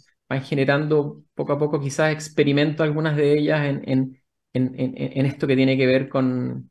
[0.43, 6.10] generando poco a poco quizás experimentos algunas de ellas en esto que tiene que ver
[6.10, 6.69] con,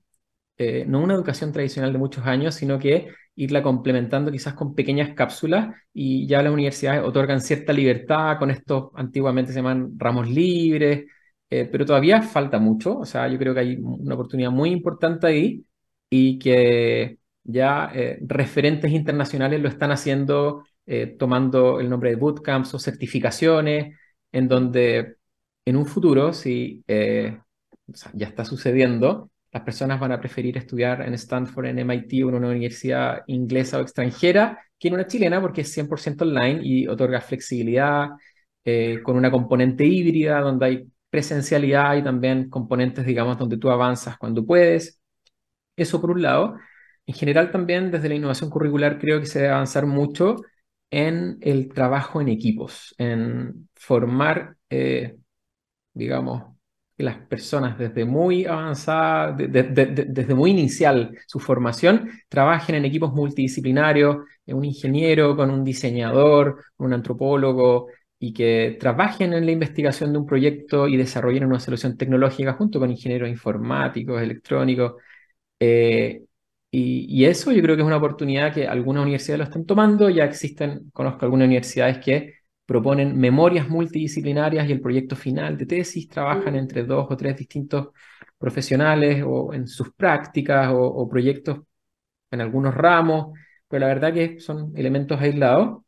[0.58, 5.14] eh, no una educación tradicional de muchos años, sino que irla complementando quizás con pequeñas
[5.14, 11.04] cápsulas y ya las universidades otorgan cierta libertad con estos, antiguamente se llaman ramos libres,
[11.50, 15.26] eh, pero todavía falta mucho, o sea, yo creo que hay una oportunidad muy importante
[15.26, 15.64] ahí
[16.10, 20.64] y que ya eh, referentes internacionales lo están haciendo
[21.18, 23.96] tomando el nombre de bootcamps o certificaciones,
[24.30, 25.16] en donde
[25.64, 31.66] en un futuro, si ya está sucediendo, las personas van a preferir estudiar en Stanford,
[31.66, 35.72] en MIT o en una universidad inglesa o extranjera que en una chilena porque es
[35.72, 38.10] 100% online y otorga flexibilidad
[38.64, 44.18] eh, con una componente híbrida donde hay presencialidad y también componentes, digamos, donde tú avanzas
[44.18, 45.00] cuando puedes.
[45.76, 46.58] Eso por un lado.
[47.06, 50.36] En general también desde la innovación curricular creo que se debe avanzar mucho
[50.90, 55.16] en el trabajo en equipos, en formar, eh,
[55.94, 56.56] digamos,
[56.98, 64.64] las personas desde muy avanzada, desde muy inicial su formación, trabajen en equipos multidisciplinarios, un
[64.64, 70.88] ingeniero con un diseñador, un antropólogo, y que trabajen en la investigación de un proyecto
[70.88, 74.94] y desarrollen una solución tecnológica junto con ingenieros informáticos, electrónicos.
[75.60, 76.22] Eh,
[76.70, 80.10] y, y, eso yo creo que es una oportunidad que algunas universidades lo están tomando,
[80.10, 82.34] ya existen, conozco algunas universidades que
[82.66, 86.56] proponen memorias multidisciplinarias y el proyecto final de tesis trabajan mm.
[86.56, 87.88] entre dos o tres distintos
[88.38, 91.60] profesionales o en sus prácticas o, proyectos
[92.30, 95.82] en algunos ramos, pero la verdad que son elementos aislados.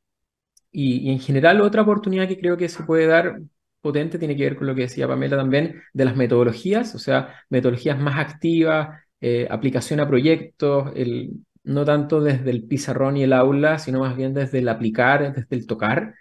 [0.81, 3.41] Y, en general otra oportunidad que creo que se puede dar
[3.81, 7.35] potente tiene que ver con lo que decía Pamela también de las metodologías, o sea,
[7.51, 11.33] metodologías más activas, eh, aplicación a proyectos, el,
[11.65, 15.57] no tanto desde el pizarrón y el aula, sino más bien desde el aplicar, desde
[15.57, 16.15] el tocar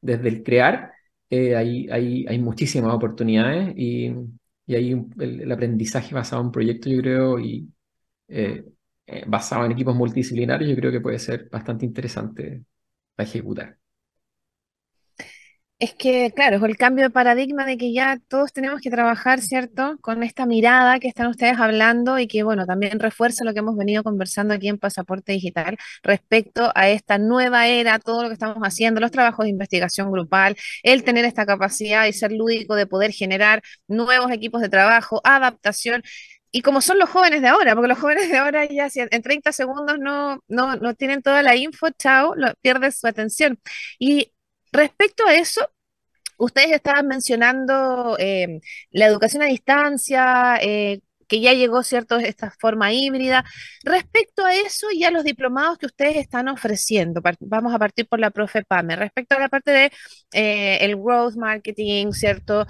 [0.00, 0.92] desde el crear,
[1.30, 4.12] eh, hay, hay, hay, muchísimas oportunidades y,
[4.66, 7.68] y hay el, aprendizaje basado en proyectos, yo creo, y
[8.28, 8.64] eh,
[9.26, 12.64] basado en equipos multidisciplinarios, yo creo que puede ser bastante interesante
[13.14, 13.81] para ejecutar.
[15.82, 19.40] Es que, claro, es el cambio de paradigma de que ya todos tenemos que trabajar,
[19.40, 19.98] ¿cierto?
[20.00, 23.76] Con esta mirada que están ustedes hablando y que, bueno, también refuerza lo que hemos
[23.76, 28.58] venido conversando aquí en Pasaporte Digital respecto a esta nueva era, todo lo que estamos
[28.62, 33.10] haciendo, los trabajos de investigación grupal, el tener esta capacidad y ser lúdico de poder
[33.10, 36.04] generar nuevos equipos de trabajo, adaptación.
[36.52, 39.50] Y como son los jóvenes de ahora, porque los jóvenes de ahora ya en 30
[39.52, 43.58] segundos no, no, no tienen toda la info, chao, lo, pierdes su atención.
[43.98, 44.32] Y
[44.72, 45.70] Respecto a eso,
[46.38, 52.92] ustedes estaban mencionando eh, la educación a distancia, eh, que ya llegó, ¿cierto?, esta forma
[52.92, 53.44] híbrida.
[53.84, 58.20] Respecto a eso y a los diplomados que ustedes están ofreciendo, vamos a partir por
[58.20, 59.92] la profe Pame, respecto a la parte de
[60.32, 62.66] eh, el growth marketing, ¿cierto?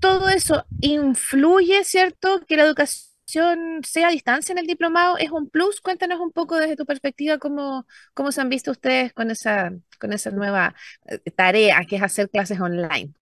[0.00, 5.48] Todo eso influye, ¿cierto?, que la educación sea a distancia en el diplomado es un
[5.48, 5.80] plus.
[5.80, 10.12] Cuéntanos un poco desde tu perspectiva cómo, cómo se han visto ustedes con esa, con
[10.12, 10.74] esa nueva
[11.06, 13.12] eh, tarea que es hacer clases online.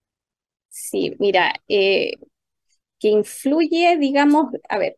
[0.69, 2.13] Sí, mira, eh,
[2.99, 4.97] que influye, digamos, a ver,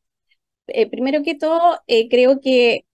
[0.69, 2.87] eh, primero que todo, creo que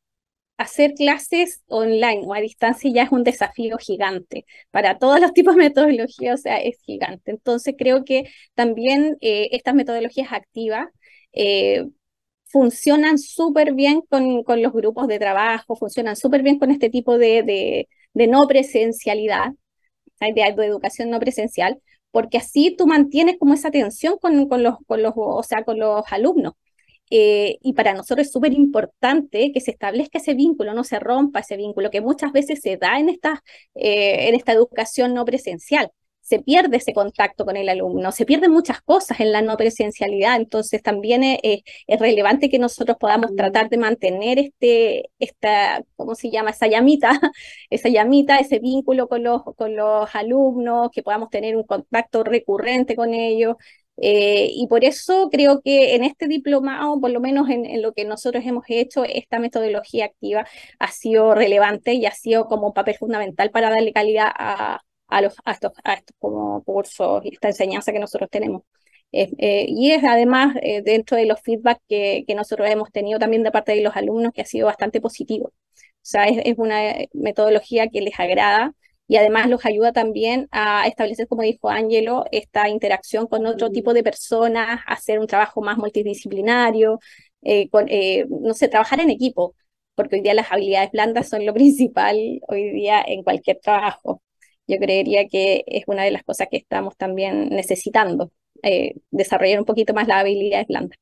[0.56, 5.56] hacer clases online o a distancia ya es un desafío gigante para todos los tipos
[5.56, 7.30] de metodología, o sea, es gigante.
[7.30, 10.88] Entonces creo que también estas metodologías activas
[12.50, 17.18] funcionan súper bien con, con, los grupos de trabajo, funcionan súper bien con este tipo
[17.18, 19.52] de, de, no presencialidad,
[20.20, 25.02] de, educación no presencial, porque así tú mantienes como esa tensión con, con los, con
[25.02, 26.54] los, o sea, con los alumnos.
[27.12, 31.40] Eh, y para nosotros es súper importante que se establezca ese vínculo, no se rompa
[31.40, 33.42] ese vínculo, que muchas veces se da en esta,
[33.74, 35.90] eh, en esta educación no presencial
[36.30, 40.36] se pierde ese contacto con el alumno, se pierden muchas cosas en la no presencialidad,
[40.36, 41.62] entonces también es,
[41.98, 46.50] relevante que nosotros podamos tratar de mantener este, esta, ¿cómo se llama?
[46.50, 47.10] Esa llamita,
[47.70, 52.94] esa llamita, ese vínculo con los, con los alumnos, que podamos tener un contacto recurrente
[52.96, 53.56] con ellos.
[54.02, 57.92] Eh, y por eso creo que en este diplomado, por lo menos en, en, lo
[57.92, 60.46] que nosotros hemos hecho, esta metodología activa
[60.78, 65.20] ha sido relevante y ha sido como un papel fundamental para darle calidad a, a,
[65.22, 68.62] los, a, estos, a estos como cursos y esta enseñanza que nosotros tenemos.
[69.12, 73.42] Eh, y es además eh, dentro de los feedback que, que, nosotros hemos tenido también
[73.42, 75.48] de parte de los alumnos que ha sido bastante positivo.
[75.48, 75.52] O
[76.02, 78.72] sea, es, es una metodología que les agrada
[79.10, 83.92] y además los ayuda también a establecer, como dijo Ángelo, esta interacción con otro tipo
[83.92, 87.00] de personas, hacer un trabajo más multidisciplinario,
[87.42, 89.56] eh, con, eh, no sé, trabajar en equipo,
[89.96, 94.22] porque hoy día las habilidades blandas son lo principal hoy día en cualquier trabajo.
[94.70, 99.66] Yo creería que es una de las cosas que estamos también necesitando, eh, desarrollar un
[99.66, 100.98] poquito más las habilidades blandas.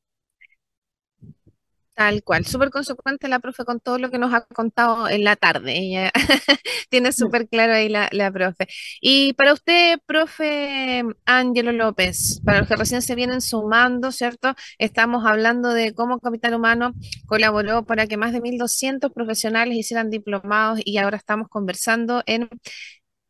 [1.98, 5.34] Tal cual, súper consecuente la profe con todo lo que nos ha contado en la
[5.34, 5.76] tarde.
[5.76, 6.12] Ella
[6.90, 8.68] tiene súper claro ahí la, la, profe.
[9.00, 14.54] Y para usted, profe Ángelo López, para los que recién se vienen sumando, ¿cierto?
[14.78, 16.92] Estamos hablando de cómo Capital Humano
[17.26, 22.48] colaboró para que más de 1.200 profesionales hicieran diplomados y ahora estamos conversando en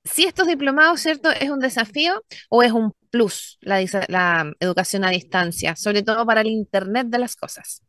[0.09, 1.31] si estos diplomados, ¿cierto?
[1.31, 6.41] ¿Es un desafío o es un plus la, la educación a distancia, sobre todo para
[6.41, 7.83] el Internet de las cosas?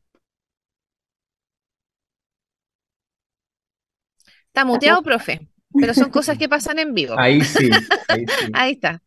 [4.47, 5.47] Está muteado, profe,
[5.79, 7.15] pero son cosas que pasan en vivo.
[7.17, 7.69] Ahí sí,
[8.07, 8.49] ahí sí.
[8.53, 9.01] Ahí está.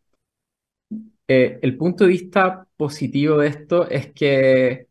[1.29, 4.87] Eh, el punto de vista positivo de esto es que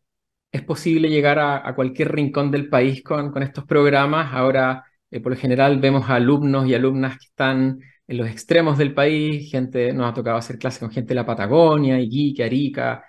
[0.50, 4.32] es posible llegar a, cualquier rincón del país con, con estos programas.
[4.32, 8.94] Ahora, eh, por lo general, vemos alumnos y alumnas que están en los extremos del
[8.94, 9.50] país.
[9.50, 13.04] Gente, nos ha tocado hacer clases con gente de la Patagonia, Iquique, Arica,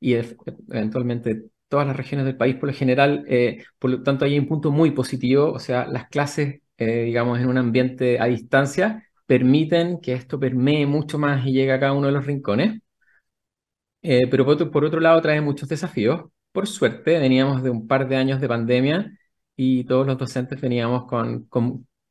[0.00, 4.38] y eventualmente todas las regiones del país por lo general, eh, por lo tanto hay
[4.38, 9.04] un punto muy positivo, o sea, las clases, eh, digamos, en un ambiente a distancia
[9.26, 12.80] permiten que esto permee mucho más y llegue a cada uno de los rincones,
[14.02, 16.22] eh, pero por otro, lado trae muchos desafíos.
[16.52, 19.12] Por suerte, veníamos de un par de años de pandemia
[19.56, 21.48] y todos los docentes veníamos con,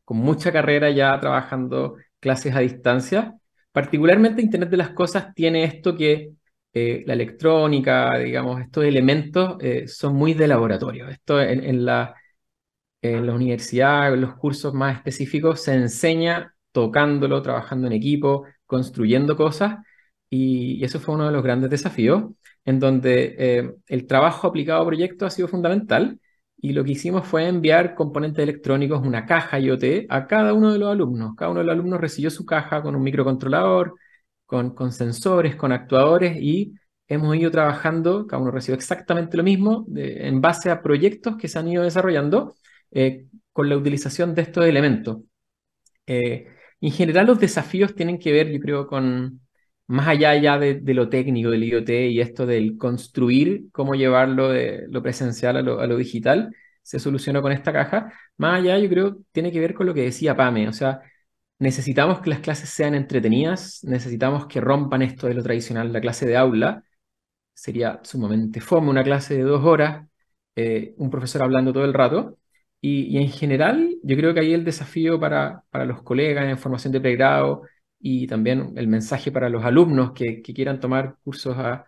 [0.08, 3.36] con mucha carrera ya trabajando clases a distancia.
[3.74, 6.32] Particularmente Internet de las Cosas tiene esto que
[6.74, 11.10] eh, la electrónica, digamos, estos elementos eh, son muy de laboratorio.
[11.10, 12.16] Esto en, la,
[13.02, 19.36] en la universidad, en los cursos más específicos, se enseña tocándolo, trabajando en equipo, construyendo
[19.36, 19.78] cosas,
[20.30, 22.32] y, eso fue uno de los grandes desafíos,
[22.64, 26.18] en donde eh, el trabajo aplicado a proyectos ha sido fundamental,
[26.60, 30.80] y lo que hicimos fue enviar componentes electrónicos, una caja IoT, a cada uno de
[30.80, 31.36] los alumnos.
[31.36, 33.94] Cada uno de los alumnos recibió su caja con un microcontrolador,
[34.46, 36.74] con, sensores, con actuadores y
[37.08, 41.60] hemos ido trabajando, cada uno recibe exactamente lo mismo, en base a proyectos que se
[41.60, 42.56] han ido desarrollando
[42.92, 45.20] eh, con la utilización de estos elementos.
[46.08, 46.48] Eh,
[46.82, 49.42] en general los desafíos tienen que ver, yo creo, con
[49.88, 54.86] más allá ya de, lo técnico del IoT y esto del construir, cómo llevarlo de
[54.90, 58.12] lo presencial a lo, digital, se solucionó con esta caja.
[58.38, 61.02] Más allá, yo creo, tiene que ver con lo que decía Pame, o sea,
[61.60, 66.26] necesitamos que las clases sean entretenidas, necesitamos que rompan esto de lo tradicional, la clase
[66.28, 66.84] de aula.
[67.54, 70.08] Sería sumamente fome una clase de dos horas,
[70.56, 72.38] eh, un profesor hablando todo el rato.
[72.82, 76.94] Y, en general, yo creo que ahí el desafío para, para los colegas en formación
[76.94, 77.64] de pregrado
[78.00, 81.86] y también el mensaje para los alumnos que, quieran tomar cursos a,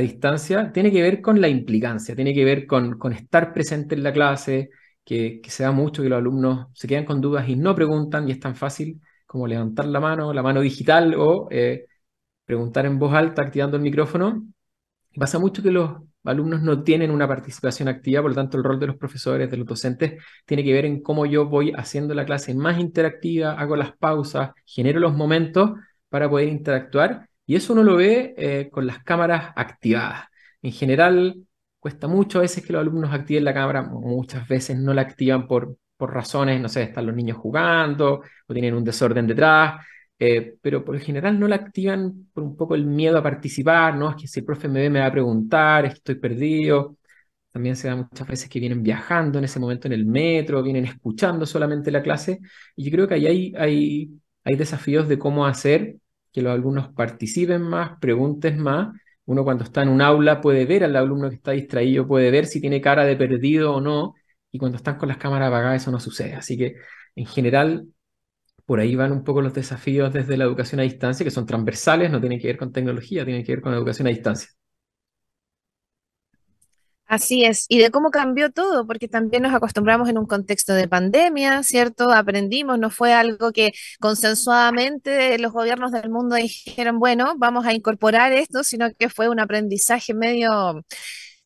[0.00, 4.02] distancia, tiene que ver con la implicancia, tiene que ver con, con estar presente en
[4.02, 4.70] la clase,
[5.04, 8.32] que, se da mucho que los alumnos se quedan con dudas y no preguntan y
[8.32, 11.86] es tan fácil como levantar la mano, la mano digital o eh,
[12.44, 14.46] preguntar en voz alta activando el micrófono.
[15.16, 18.78] Pasa mucho que los alumnos no tienen una participación activa, por lo tanto el rol
[18.78, 22.24] de los profesores, de los docentes, tiene que ver en cómo yo voy haciendo la
[22.26, 25.72] clase más interactiva, hago las pausas, genero los momentos
[26.08, 30.24] para poder interactuar y eso uno lo ve eh, con las cámaras activadas.
[30.60, 31.34] En general,
[31.78, 35.46] cuesta mucho a veces que los alumnos activen la cámara, muchas veces no la activan
[35.46, 39.84] por, por razones, no sé, están los niños jugando o tienen un desorden detrás,
[40.18, 43.96] eh, pero por lo general no la activan por un poco el miedo a participar,
[43.96, 44.10] ¿no?
[44.10, 46.96] Es que si el profe me ve me va a preguntar, es que estoy perdido.
[47.52, 50.84] También se da muchas veces que vienen viajando en ese momento en el metro, vienen
[50.84, 52.40] escuchando solamente la clase,
[52.76, 54.10] y yo creo que ahí hay, hay,
[54.44, 55.96] hay desafíos de cómo hacer
[56.32, 58.94] que los alumnos participen más, pregunten más.
[59.24, 62.46] Uno cuando está en un aula puede ver al alumno que está distraído, puede ver
[62.46, 64.14] si tiene cara de perdido o no,
[64.50, 66.34] y cuando están con las cámaras apagadas eso no sucede.
[66.34, 66.76] Así que
[67.16, 67.88] en general
[68.68, 72.10] por ahí van un poco los desafíos desde la educación a distancia, que son transversales,
[72.10, 74.50] no tienen que ver con tecnología, tienen que ver con educación a distancia.
[77.06, 80.86] Así es, y de cómo cambió todo, porque también nos acostumbramos en un contexto de
[80.86, 82.12] pandemia, ¿cierto?
[82.12, 88.34] Aprendimos, no fue algo que consensuadamente los gobiernos del mundo dijeron, bueno, vamos a incorporar
[88.34, 90.84] esto, sino que fue un aprendizaje medio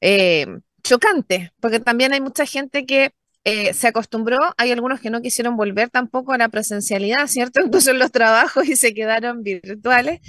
[0.00, 0.46] eh,
[0.82, 3.12] chocante, porque también hay mucha gente que
[3.44, 7.60] eh, se acostumbró, hay algunos que no quisieron volver tampoco a la presencialidad, ¿cierto?
[7.64, 10.20] Incluso en los trabajos y se quedaron virtuales.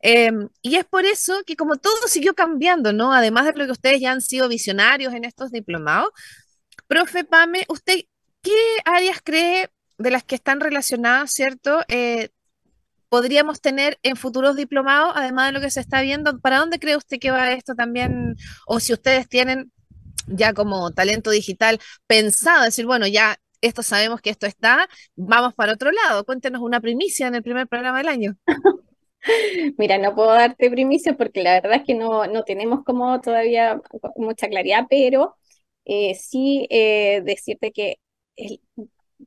[0.00, 3.12] Em, y es por eso que como todo siguió cambiando, ¿no?
[3.12, 6.10] Además de lo que ustedes ya han sido visionarios en estos diplomados,
[6.88, 8.00] profe Pame, ¿usted
[8.42, 8.52] qué
[8.84, 11.82] áreas cree de las que están relacionadas, ¿cierto?
[11.88, 12.30] Eh,
[13.08, 16.38] podríamos tener en futuros diplomados, además de lo que se está viendo.
[16.40, 18.36] ¿Para dónde cree usted que va esto también?
[18.66, 19.72] O si ustedes tienen
[20.26, 25.72] ya como talento digital pensado, decir, bueno, ya esto sabemos que esto está, vamos para
[25.72, 26.24] otro lado.
[26.24, 28.36] Cuéntenos una primicia en el primer programa del año.
[29.78, 33.80] Mira, no puedo darte primicia porque la verdad es que no, no tenemos como todavía
[34.16, 35.36] mucha claridad, pero
[35.84, 37.96] eh, sí eh, decirte que,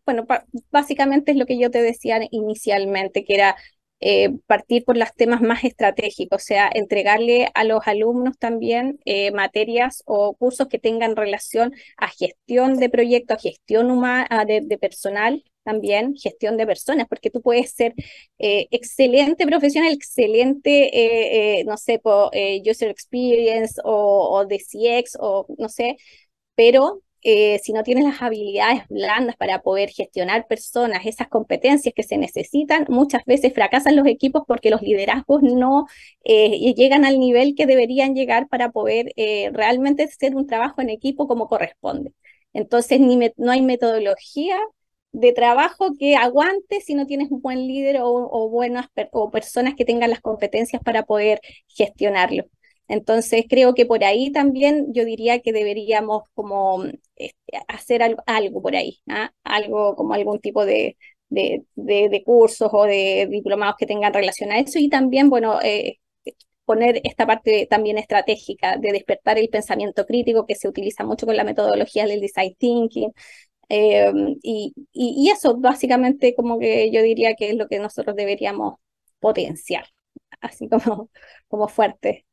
[0.06, 0.26] bueno,
[0.72, 3.56] básicamente es lo que yo te decía inicialmente, que era
[4.02, 9.32] eh, partir por los temas más estratégicos, o sea, entregarle a los alumnos también eh,
[9.32, 15.44] materias o cursos que tengan relación a gestión de proyectos, a gestión humana, de, personal
[15.64, 17.94] también, gestión de personas, porque tú puedes ser
[18.40, 22.32] eh, excelente profesional, excelente, no sé, por,
[22.70, 25.98] user experience o, o de CX o no sé,
[26.56, 32.04] pero eh, si no tienes las habilidades blandas para poder gestionar personas, esas competencias que
[32.04, 35.88] se necesitan, muchas veces fracasan los equipos porque los liderazgos no
[36.24, 40.90] eh, llegan al nivel que deberían llegar para poder eh, realmente hacer un trabajo en
[40.90, 42.14] equipo como corresponde.
[42.54, 43.00] Entonces,
[43.38, 44.58] no hay metodología
[45.12, 49.76] de trabajo que aguante si no tienes un buen líder o, o buenas o personas
[49.76, 52.46] que tengan las competencias para poder gestionarlo.
[52.90, 56.84] Entonces creo que por ahí también yo diría que deberíamos como
[57.16, 57.38] este,
[57.68, 59.32] hacer algo, por ahí, ¿ah?
[59.44, 60.98] algo como algún tipo de,
[62.26, 65.98] cursos o de diplomados que tengan relación a eso y también, bueno, eh,
[66.66, 71.38] poner esta parte también estratégica de despertar el pensamiento crítico que se utiliza mucho con
[71.38, 73.12] la metodología del design thinking.
[73.70, 74.12] Eh,
[74.44, 78.76] y, y, eso básicamente como que yo diría que es lo que nosotros deberíamos
[79.20, 79.86] potenciar,
[80.42, 81.10] así como,
[81.50, 82.26] como fuerte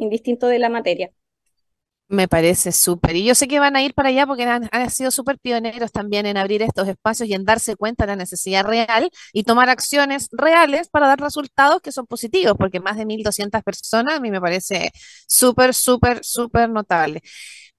[0.00, 1.10] indistinto de la materia.
[2.08, 3.14] Me parece súper.
[3.14, 6.26] Y yo sé que van a ir para allá porque han, sido súper pioneros también
[6.26, 10.28] en abrir estos espacios y en darse cuenta de la necesidad real y tomar acciones
[10.32, 14.40] reales para dar resultados que son positivos, porque más de 1.200 personas a mí me
[14.40, 14.90] parece
[15.28, 17.22] súper, súper, súper notable.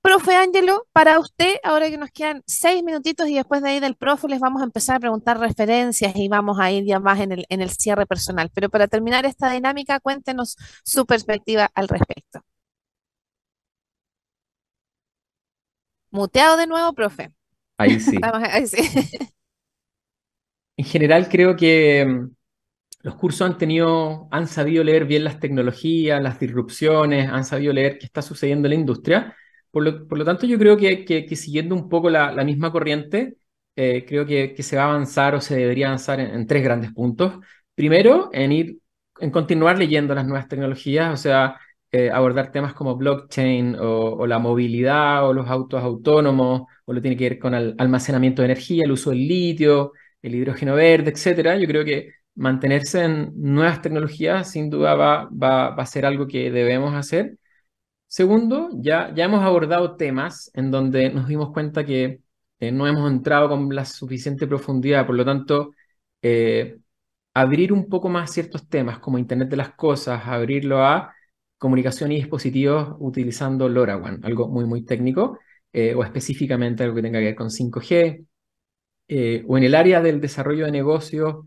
[0.02, 3.96] Profe Ángelo, para usted, ahora que nos quedan seis minutitos y después de ahí del
[3.96, 7.32] profe les vamos a empezar a preguntar referencias y vamos a ir ya más en
[7.32, 8.50] el, en el cierre personal.
[8.52, 12.42] Pero para terminar esta dinámica, cuéntenos su perspectiva al respecto.
[16.10, 17.32] Muteado de nuevo, profe.
[17.78, 18.18] Ahí sí.
[18.24, 18.78] Ahí sí.
[20.78, 22.36] En general creo que mm,
[23.04, 28.00] los cursos han tenido, han sabido leer bien las tecnologías, las disrupciones, han sabido leer
[28.00, 29.38] qué está sucediendo en la industria
[29.72, 29.84] por
[30.18, 33.38] lo, tanto, yo creo que, siguiendo un poco la, misma corriente,
[33.76, 37.36] eh, creo que, se va a avanzar o se debería avanzar en, tres grandes puntos.
[37.74, 38.80] Primero, en ir,
[39.20, 41.58] en continuar leyendo las nuevas tecnologías, o sea,
[41.92, 47.18] eh, abordar temas como blockchain o, la movilidad o los autos autónomos, o lo tiene
[47.18, 51.58] que ver con el almacenamiento de energía, el uso del litio, el hidrógeno verde, etcétera.
[51.58, 56.94] Yo creo que mantenerse en nuevas tecnologías sin duda va a ser algo que debemos
[56.94, 57.38] hacer.
[58.12, 62.20] Segundo, ya, ya hemos abordado temas en donde nos dimos cuenta que
[62.60, 65.72] eh, no hemos entrado con la suficiente profundidad, por lo tanto,
[66.22, 66.78] eh,
[67.34, 71.16] abrir un poco más ciertos temas como Internet de las Cosas, abrirlo a
[71.58, 75.40] comunicación y dispositivos utilizando LoRaWAN, algo muy, muy técnico,
[75.72, 78.26] eh, o específicamente algo que tenga que ver con 5G,
[79.48, 81.46] o en el área del desarrollo de negocios,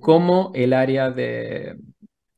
[0.00, 1.76] como el área de,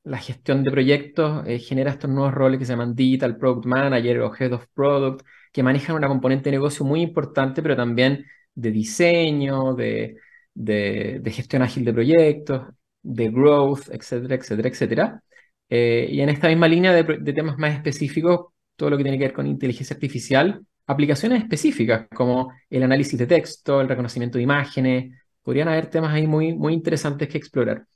[0.05, 4.21] la gestión de proyectos eh, genera estos nuevos roles que se llaman Digital Product Manager
[4.21, 8.25] o Head of Product, que manejan una componente de negocio muy importante, pero también
[8.55, 10.17] de diseño, de,
[10.55, 12.63] de, gestión ágil de proyectos,
[13.03, 15.23] de growth, etcétera, etcétera, etcétera.
[15.69, 19.19] Eh, y en esta misma línea de, de, temas más específicos, todo lo que tiene
[19.19, 24.45] que ver con inteligencia artificial, aplicaciones específicas como el análisis de texto, el reconocimiento de
[24.45, 27.87] imágenes, podrían haber temas ahí muy, muy interesantes que explorar.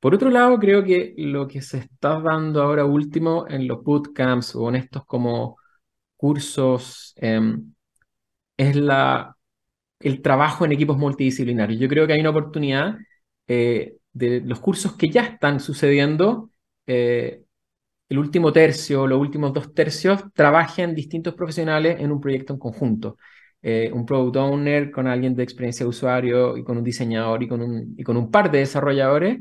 [0.00, 4.54] Por otro lado, creo que lo que se está dando ahora último en los bootcamps
[4.54, 5.56] o en estos como
[6.16, 7.74] cursos em,
[8.56, 9.36] es la,
[10.00, 11.80] el trabajo en equipos multidisciplinarios.
[11.80, 12.96] Yo creo que hay una oportunidad
[13.48, 16.50] eh, de los cursos que ya están sucediendo,
[16.86, 17.44] eh,
[18.08, 23.18] el último tercio, los últimos dos tercios, trabajen distintos profesionales en un proyecto en conjunto.
[23.62, 27.48] Eh, un product owner con alguien de experiencia de usuario y con un diseñador y
[27.48, 29.40] con un, y con un par de desarrolladores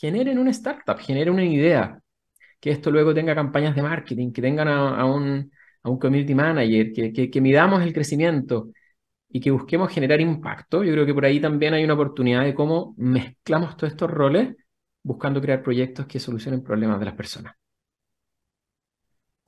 [0.00, 2.00] generen una startup, generen una idea,
[2.60, 5.50] que esto luego tenga campañas de marketing, que tengan a, un,
[5.82, 8.70] a un, community manager, que, que, midamos el crecimiento
[9.28, 10.82] y que busquemos generar impacto.
[10.84, 14.56] Yo creo que por ahí también hay una oportunidad de cómo mezclamos todos estos roles
[15.02, 17.54] buscando crear proyectos que solucionen problemas de las personas.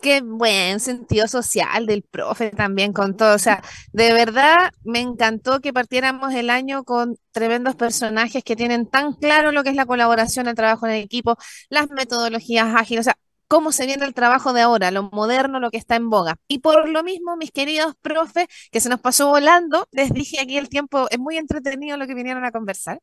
[0.01, 3.35] Qué buen sentido social del profe también con todo.
[3.35, 8.87] O sea, de verdad me encantó que partiéramos el año con tremendos personajes que tienen
[8.89, 11.37] tan claro lo que es la colaboración, el trabajo en el equipo,
[11.71, 13.01] las metodologías ágiles.
[13.01, 13.19] O sea,
[13.49, 16.37] cómo se viene el trabajo de ahora, lo moderno, lo que está en boga.
[16.49, 20.57] Y por lo mismo, mis queridos profes, que se nos pasó volando, les dije aquí
[20.59, 23.01] el tiempo, es muy entretenido lo que vinieron a conversar.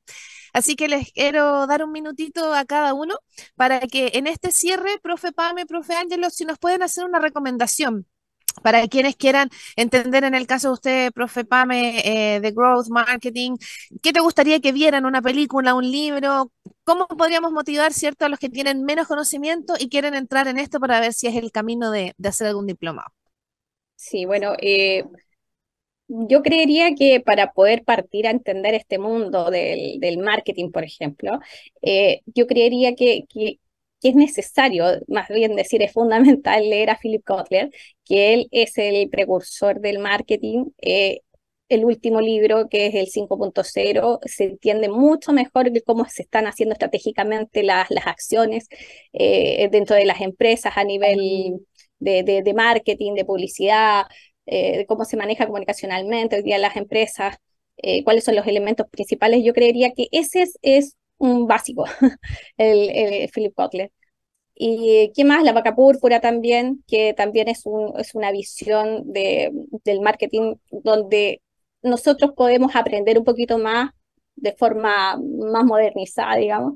[0.53, 3.15] Así que les quiero dar un minutito a cada uno
[3.55, 8.07] para que en este cierre, profe Pame, profe Ángelo, si nos pueden hacer una recomendación
[8.61, 13.57] para quienes quieran entender en el caso de usted, profe Pame, eh, de Growth Marketing,
[14.01, 15.05] ¿qué te gustaría que vieran?
[15.05, 16.51] ¿Una película, un libro?
[16.83, 20.79] ¿Cómo podríamos motivar, cierto, a los que tienen menos conocimiento y quieren entrar en esto
[20.79, 23.09] para ver si es el camino de, hacer algún diplomado?
[23.95, 25.05] Sí, bueno, eh,
[26.07, 31.39] yo creería que para poder partir a entender este mundo del, marketing, por ejemplo,
[31.81, 33.59] eh, yo creería que, que,
[34.09, 37.69] es necesario, más bien decir, es fundamental leer a Philip Kotler,
[38.05, 40.65] que él es el precursor del marketing.
[40.81, 41.21] Eh,
[41.69, 46.73] el último libro, que es el 5.0, se entiende mucho mejor cómo se están haciendo
[46.73, 48.67] estratégicamente las, las acciones
[49.13, 51.65] eh, dentro de las empresas a nivel
[51.99, 54.05] de, de, marketing, de publicidad,
[54.45, 57.37] eh, de cómo se maneja comunicacionalmente hoy día las empresas,
[58.03, 59.43] cuáles son los elementos principales.
[59.43, 61.86] Yo creería que ese es, es un básico,
[62.57, 63.91] el, Philip Kotler.
[64.55, 65.43] ¿Y qué más?
[65.43, 69.51] La vaca púrpura también, que también es, un, es una visión de,
[69.84, 71.41] del marketing donde
[71.82, 73.91] nosotros podemos aprender un poquito más
[74.36, 76.74] de forma más modernizada, digamos,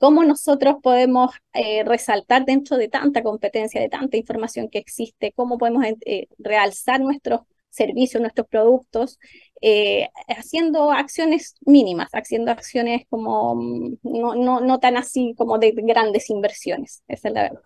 [0.00, 5.58] cómo nosotros podemos eh, resaltar dentro de tanta competencia, de tanta información que existe, cómo
[5.58, 7.42] podemos eh, realzar nuestros
[7.74, 9.18] servicios, nuestros productos,
[9.60, 15.72] eh, haciendo acciones mínimas, haciendo acciones como mm, no, no, no tan así como de
[15.76, 17.62] grandes inversiones, esa es la verdad.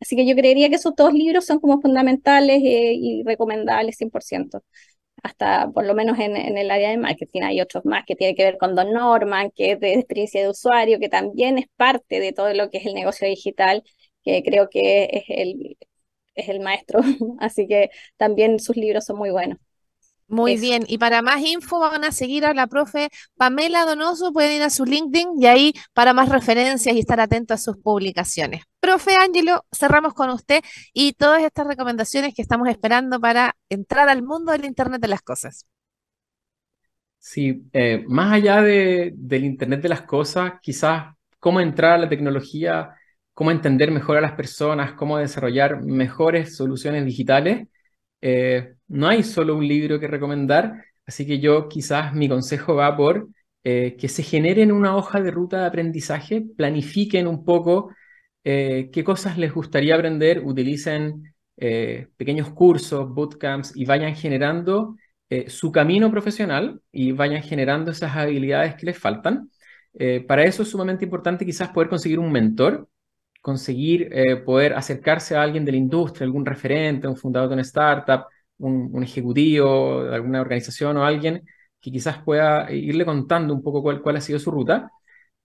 [0.00, 4.62] Así que yo creería que esos dos libros son como fundamentales eh, y recomendables 100%,
[5.22, 7.42] hasta por lo menos en, en, el área de marketing.
[7.42, 10.48] Hay otros más que tienen que ver con Don Norman, que es de experiencia de
[10.50, 13.82] usuario, que también es parte de todo lo que es el negocio digital,
[14.24, 15.76] que creo que es el,
[16.40, 17.00] es el maestro,
[17.40, 19.58] así que también sus libros son muy buenos.
[20.30, 24.52] Muy bien, y para más info van a seguir a la profe Pamela Donoso, pueden
[24.52, 28.62] ir a su LinkedIn y ahí para más referencias y estar atentos a sus publicaciones.
[28.78, 30.62] Profe Ángelo, cerramos con usted
[30.92, 35.20] y todas estas recomendaciones que estamos esperando para entrar al mundo del Internet de las
[35.20, 35.66] Cosas.
[37.18, 42.08] Sí, eh, más allá de, del Internet de las Cosas, quizás cómo entrar a la
[42.08, 42.94] tecnología
[43.40, 47.68] cómo entender mejor a las personas, cómo desarrollar mejores soluciones digitales,
[48.20, 52.94] eh, no hay solo un libro que recomendar, así que yo quizás mi consejo va
[52.94, 53.30] por
[53.64, 57.94] eh, que se generen una hoja de ruta de aprendizaje, planifiquen un poco
[58.44, 64.96] eh, qué cosas les gustaría aprender, utilicen pequeños cursos, bootcamps y vayan generando
[65.48, 69.50] su camino profesional y vayan generando esas habilidades que les faltan.
[70.26, 72.88] para eso es sumamente importante quizás poder conseguir un mentor
[73.40, 77.62] conseguir eh, poder acercarse a alguien de la industria, algún referente, un fundador de una
[77.62, 78.26] startup,
[78.58, 81.42] un, ejecutivo de alguna organización o alguien
[81.80, 84.90] que quizás pueda irle contando un poco cuál, ha sido su ruta.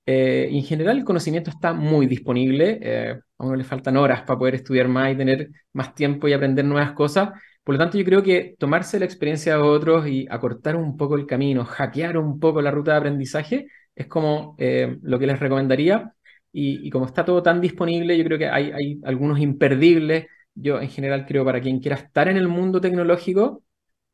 [0.05, 2.79] Eh, en general, el conocimiento está muy disponible.
[2.81, 6.33] Eh, a uno le faltan horas para poder estudiar más y tener más tiempo y
[6.33, 7.29] aprender nuevas cosas.
[7.63, 11.15] Por lo tanto, yo creo que tomarse la experiencia de otros y acortar un poco
[11.15, 16.13] el camino, hackear un poco la ruta de aprendizaje, es como lo que les recomendaría
[16.57, 20.27] y, como está todo tan disponible, yo creo que hay, algunos imperdibles.
[20.53, 23.63] Yo en general creo para quien quiera estar en el mundo tecnológico,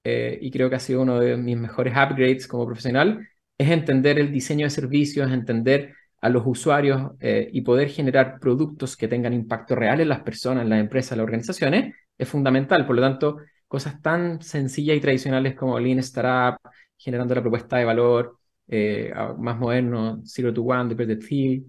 [0.03, 3.27] eh, y creo que ha sido uno de mis mejores upgrades como profesional,
[3.57, 8.97] es entender el diseño de servicios, entender a los usuarios eh, y poder generar productos
[8.97, 12.87] que tengan impacto real en las personas, en las empresas, en las organizaciones, es fundamental.
[12.87, 13.37] Por lo tanto,
[13.67, 16.59] cosas tan sencillas y tradicionales como Lean Startup,
[16.97, 21.63] generando la propuesta de valor, eh, más moderno, Zero to One, The Thief,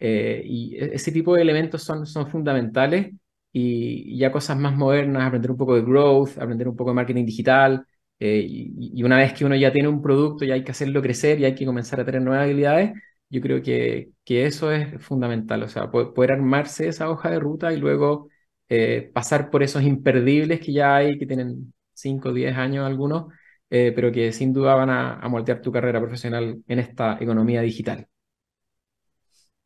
[0.00, 3.14] eh, y e-, ese tipo de elementos son, son fundamentales
[3.52, 7.26] y, ya cosas más modernas, aprender un poco de growth, aprender un poco de marketing
[7.26, 7.86] digital.
[8.18, 11.40] Eh, y, una vez que uno ya tiene un producto y hay que hacerlo crecer
[11.40, 12.92] y hay que comenzar a tener nuevas habilidades,
[13.28, 15.62] yo creo que, que eso es fundamental.
[15.62, 18.28] O sea, poder, armarse esa hoja de ruta y luego
[18.68, 23.32] eh, pasar por esos imperdibles que ya hay, que tienen 5 o 10 años algunos,
[23.68, 28.06] pero que sin duda van a, a moldear tu carrera profesional en esta economía digital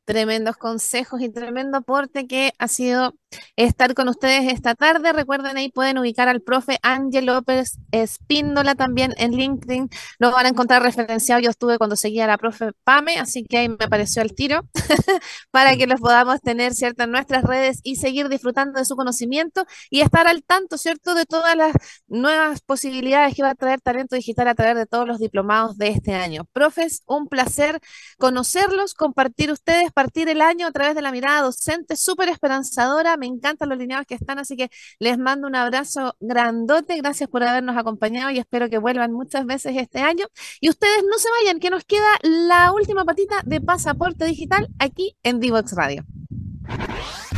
[0.08, 3.12] tremendos consejos y tremendo aporte que ha sido
[3.56, 5.12] estar con ustedes esta tarde.
[5.12, 9.88] Recuerden ahí pueden ubicar al profe Ángel López Espíndola también en LinkedIn.
[10.18, 11.40] Lo van a encontrar referenciado.
[11.40, 14.68] Yo estuve cuando seguía a la profe Pame, así que ahí me apareció el tiro
[15.50, 19.66] para que los podamos tener, ¿cierto?, en nuestras redes y seguir disfrutando de su conocimiento
[19.90, 21.72] y estar al tanto, ¿cierto?, de todas las
[22.06, 25.88] nuevas posibilidades que va a traer Talento Digital a través de todos los diplomados de
[25.88, 26.46] este año.
[26.52, 27.80] Profes, un placer
[28.18, 33.16] conocerlos, compartir ustedes, partir el año a través de la mirada docente, súper esperanzadora.
[33.18, 36.96] Me encantan los lineados que están, así que les mando un abrazo grandote.
[36.96, 40.26] Gracias por habernos acompañado y espero que vuelvan muchas veces este año.
[40.60, 45.16] Y ustedes no se vayan, que nos queda la última patita de pasaporte digital aquí
[45.22, 46.04] en Divox Radio.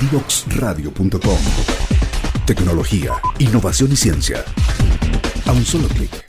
[0.00, 1.38] Divoxradio.com
[2.46, 4.44] Tecnología, innovación y ciencia.
[5.46, 6.26] A un solo clic.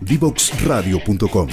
[0.00, 1.48] Divoxradio.com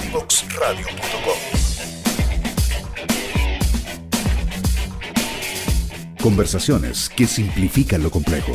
[6.22, 8.52] Conversaciones que simplifican lo complejo.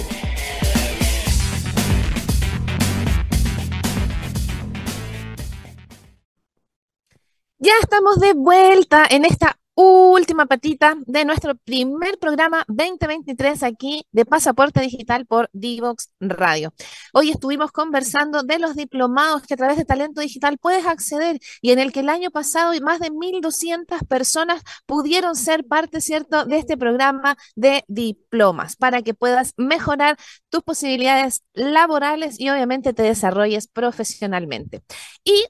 [7.59, 14.25] Ya estamos de vuelta en esta última patita de nuestro primer programa 2023 aquí de
[14.25, 16.73] Pasaporte Digital por Divox Radio.
[17.13, 21.73] Hoy estuvimos conversando de los diplomados que a través de Talento Digital puedes acceder y
[21.73, 26.57] en el que el año pasado más de 1.200 personas pudieron ser parte, ¿cierto?, de
[26.57, 30.17] este programa de diplomas para que puedas mejorar
[30.49, 34.81] tus posibilidades laborales y obviamente te desarrolles profesionalmente.
[35.23, 35.45] Y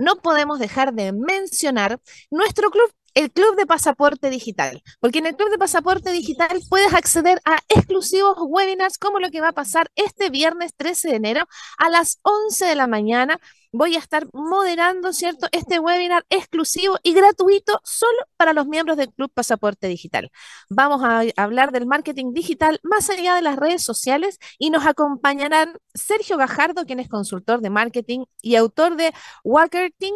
[0.00, 2.00] no podemos dejar de mencionar
[2.30, 6.92] nuestro club el Club de Pasaporte Digital, porque en el Club de Pasaporte Digital puedes
[6.94, 11.46] acceder a exclusivos webinars como lo que va a pasar este viernes 13 de enero
[11.78, 13.38] a las 11 de la mañana.
[13.72, 15.46] Voy a estar moderando, ¿cierto?
[15.52, 20.30] Este webinar exclusivo y gratuito solo para los miembros del Club Pasaporte Digital.
[20.68, 25.78] Vamos a hablar del marketing digital más allá de las redes sociales y nos acompañarán
[25.94, 29.12] Sergio Gajardo, quien es consultor de marketing y autor de
[29.44, 30.14] Walkerting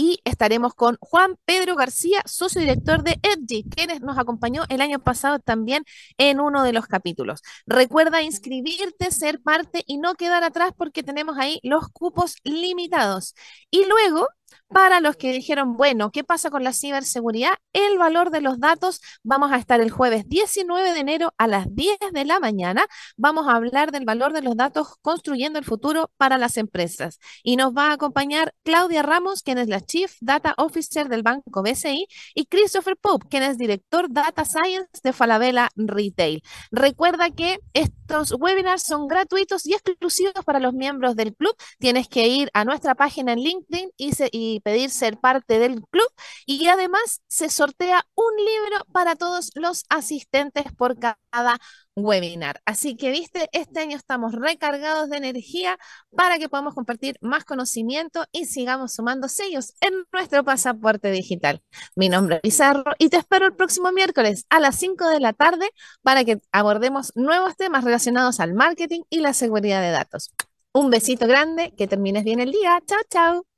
[0.00, 4.98] y estaremos con Juan Pedro García, socio director de Edgy, quien nos acompañó el año
[4.98, 5.84] pasado también
[6.16, 7.42] en uno de los capítulos.
[7.66, 13.34] Recuerda inscribirte, ser parte y no quedar atrás porque tenemos ahí los cupos limitados.
[13.70, 14.26] Y luego
[14.68, 17.52] para los que dijeron, bueno, ¿qué pasa con la ciberseguridad?
[17.72, 21.74] El valor de los datos, vamos a estar el jueves 19 de enero a las
[21.74, 22.86] 10 de la mañana.
[23.16, 27.18] Vamos a hablar del valor de los datos construyendo el futuro para las empresas.
[27.42, 31.62] Y nos va a acompañar Claudia Ramos, quien es la Chief Data Officer del Banco
[31.62, 36.42] BCI, y Christopher Pope, quien es director Data Science de Falabella Retail.
[36.70, 41.54] Recuerda que estos webinars son gratuitos y exclusivos para los miembros del club.
[41.78, 45.82] Tienes que ir a nuestra página en LinkedIn y, se, y pedir ser parte del
[45.90, 46.08] club
[46.46, 51.58] y además se sortea un libro para todos los asistentes por cada
[51.96, 52.60] webinar.
[52.64, 55.78] Así que, viste, este año estamos recargados de energía
[56.16, 61.62] para que podamos compartir más conocimiento y sigamos sumando sellos en nuestro pasaporte digital.
[61.96, 65.32] Mi nombre es Pizarro y te espero el próximo miércoles a las 5 de la
[65.32, 65.70] tarde
[66.02, 70.32] para que abordemos nuevos temas relacionados al marketing y la seguridad de datos.
[70.72, 72.80] Un besito grande, que termines bien el día.
[72.86, 73.49] Chao, chao.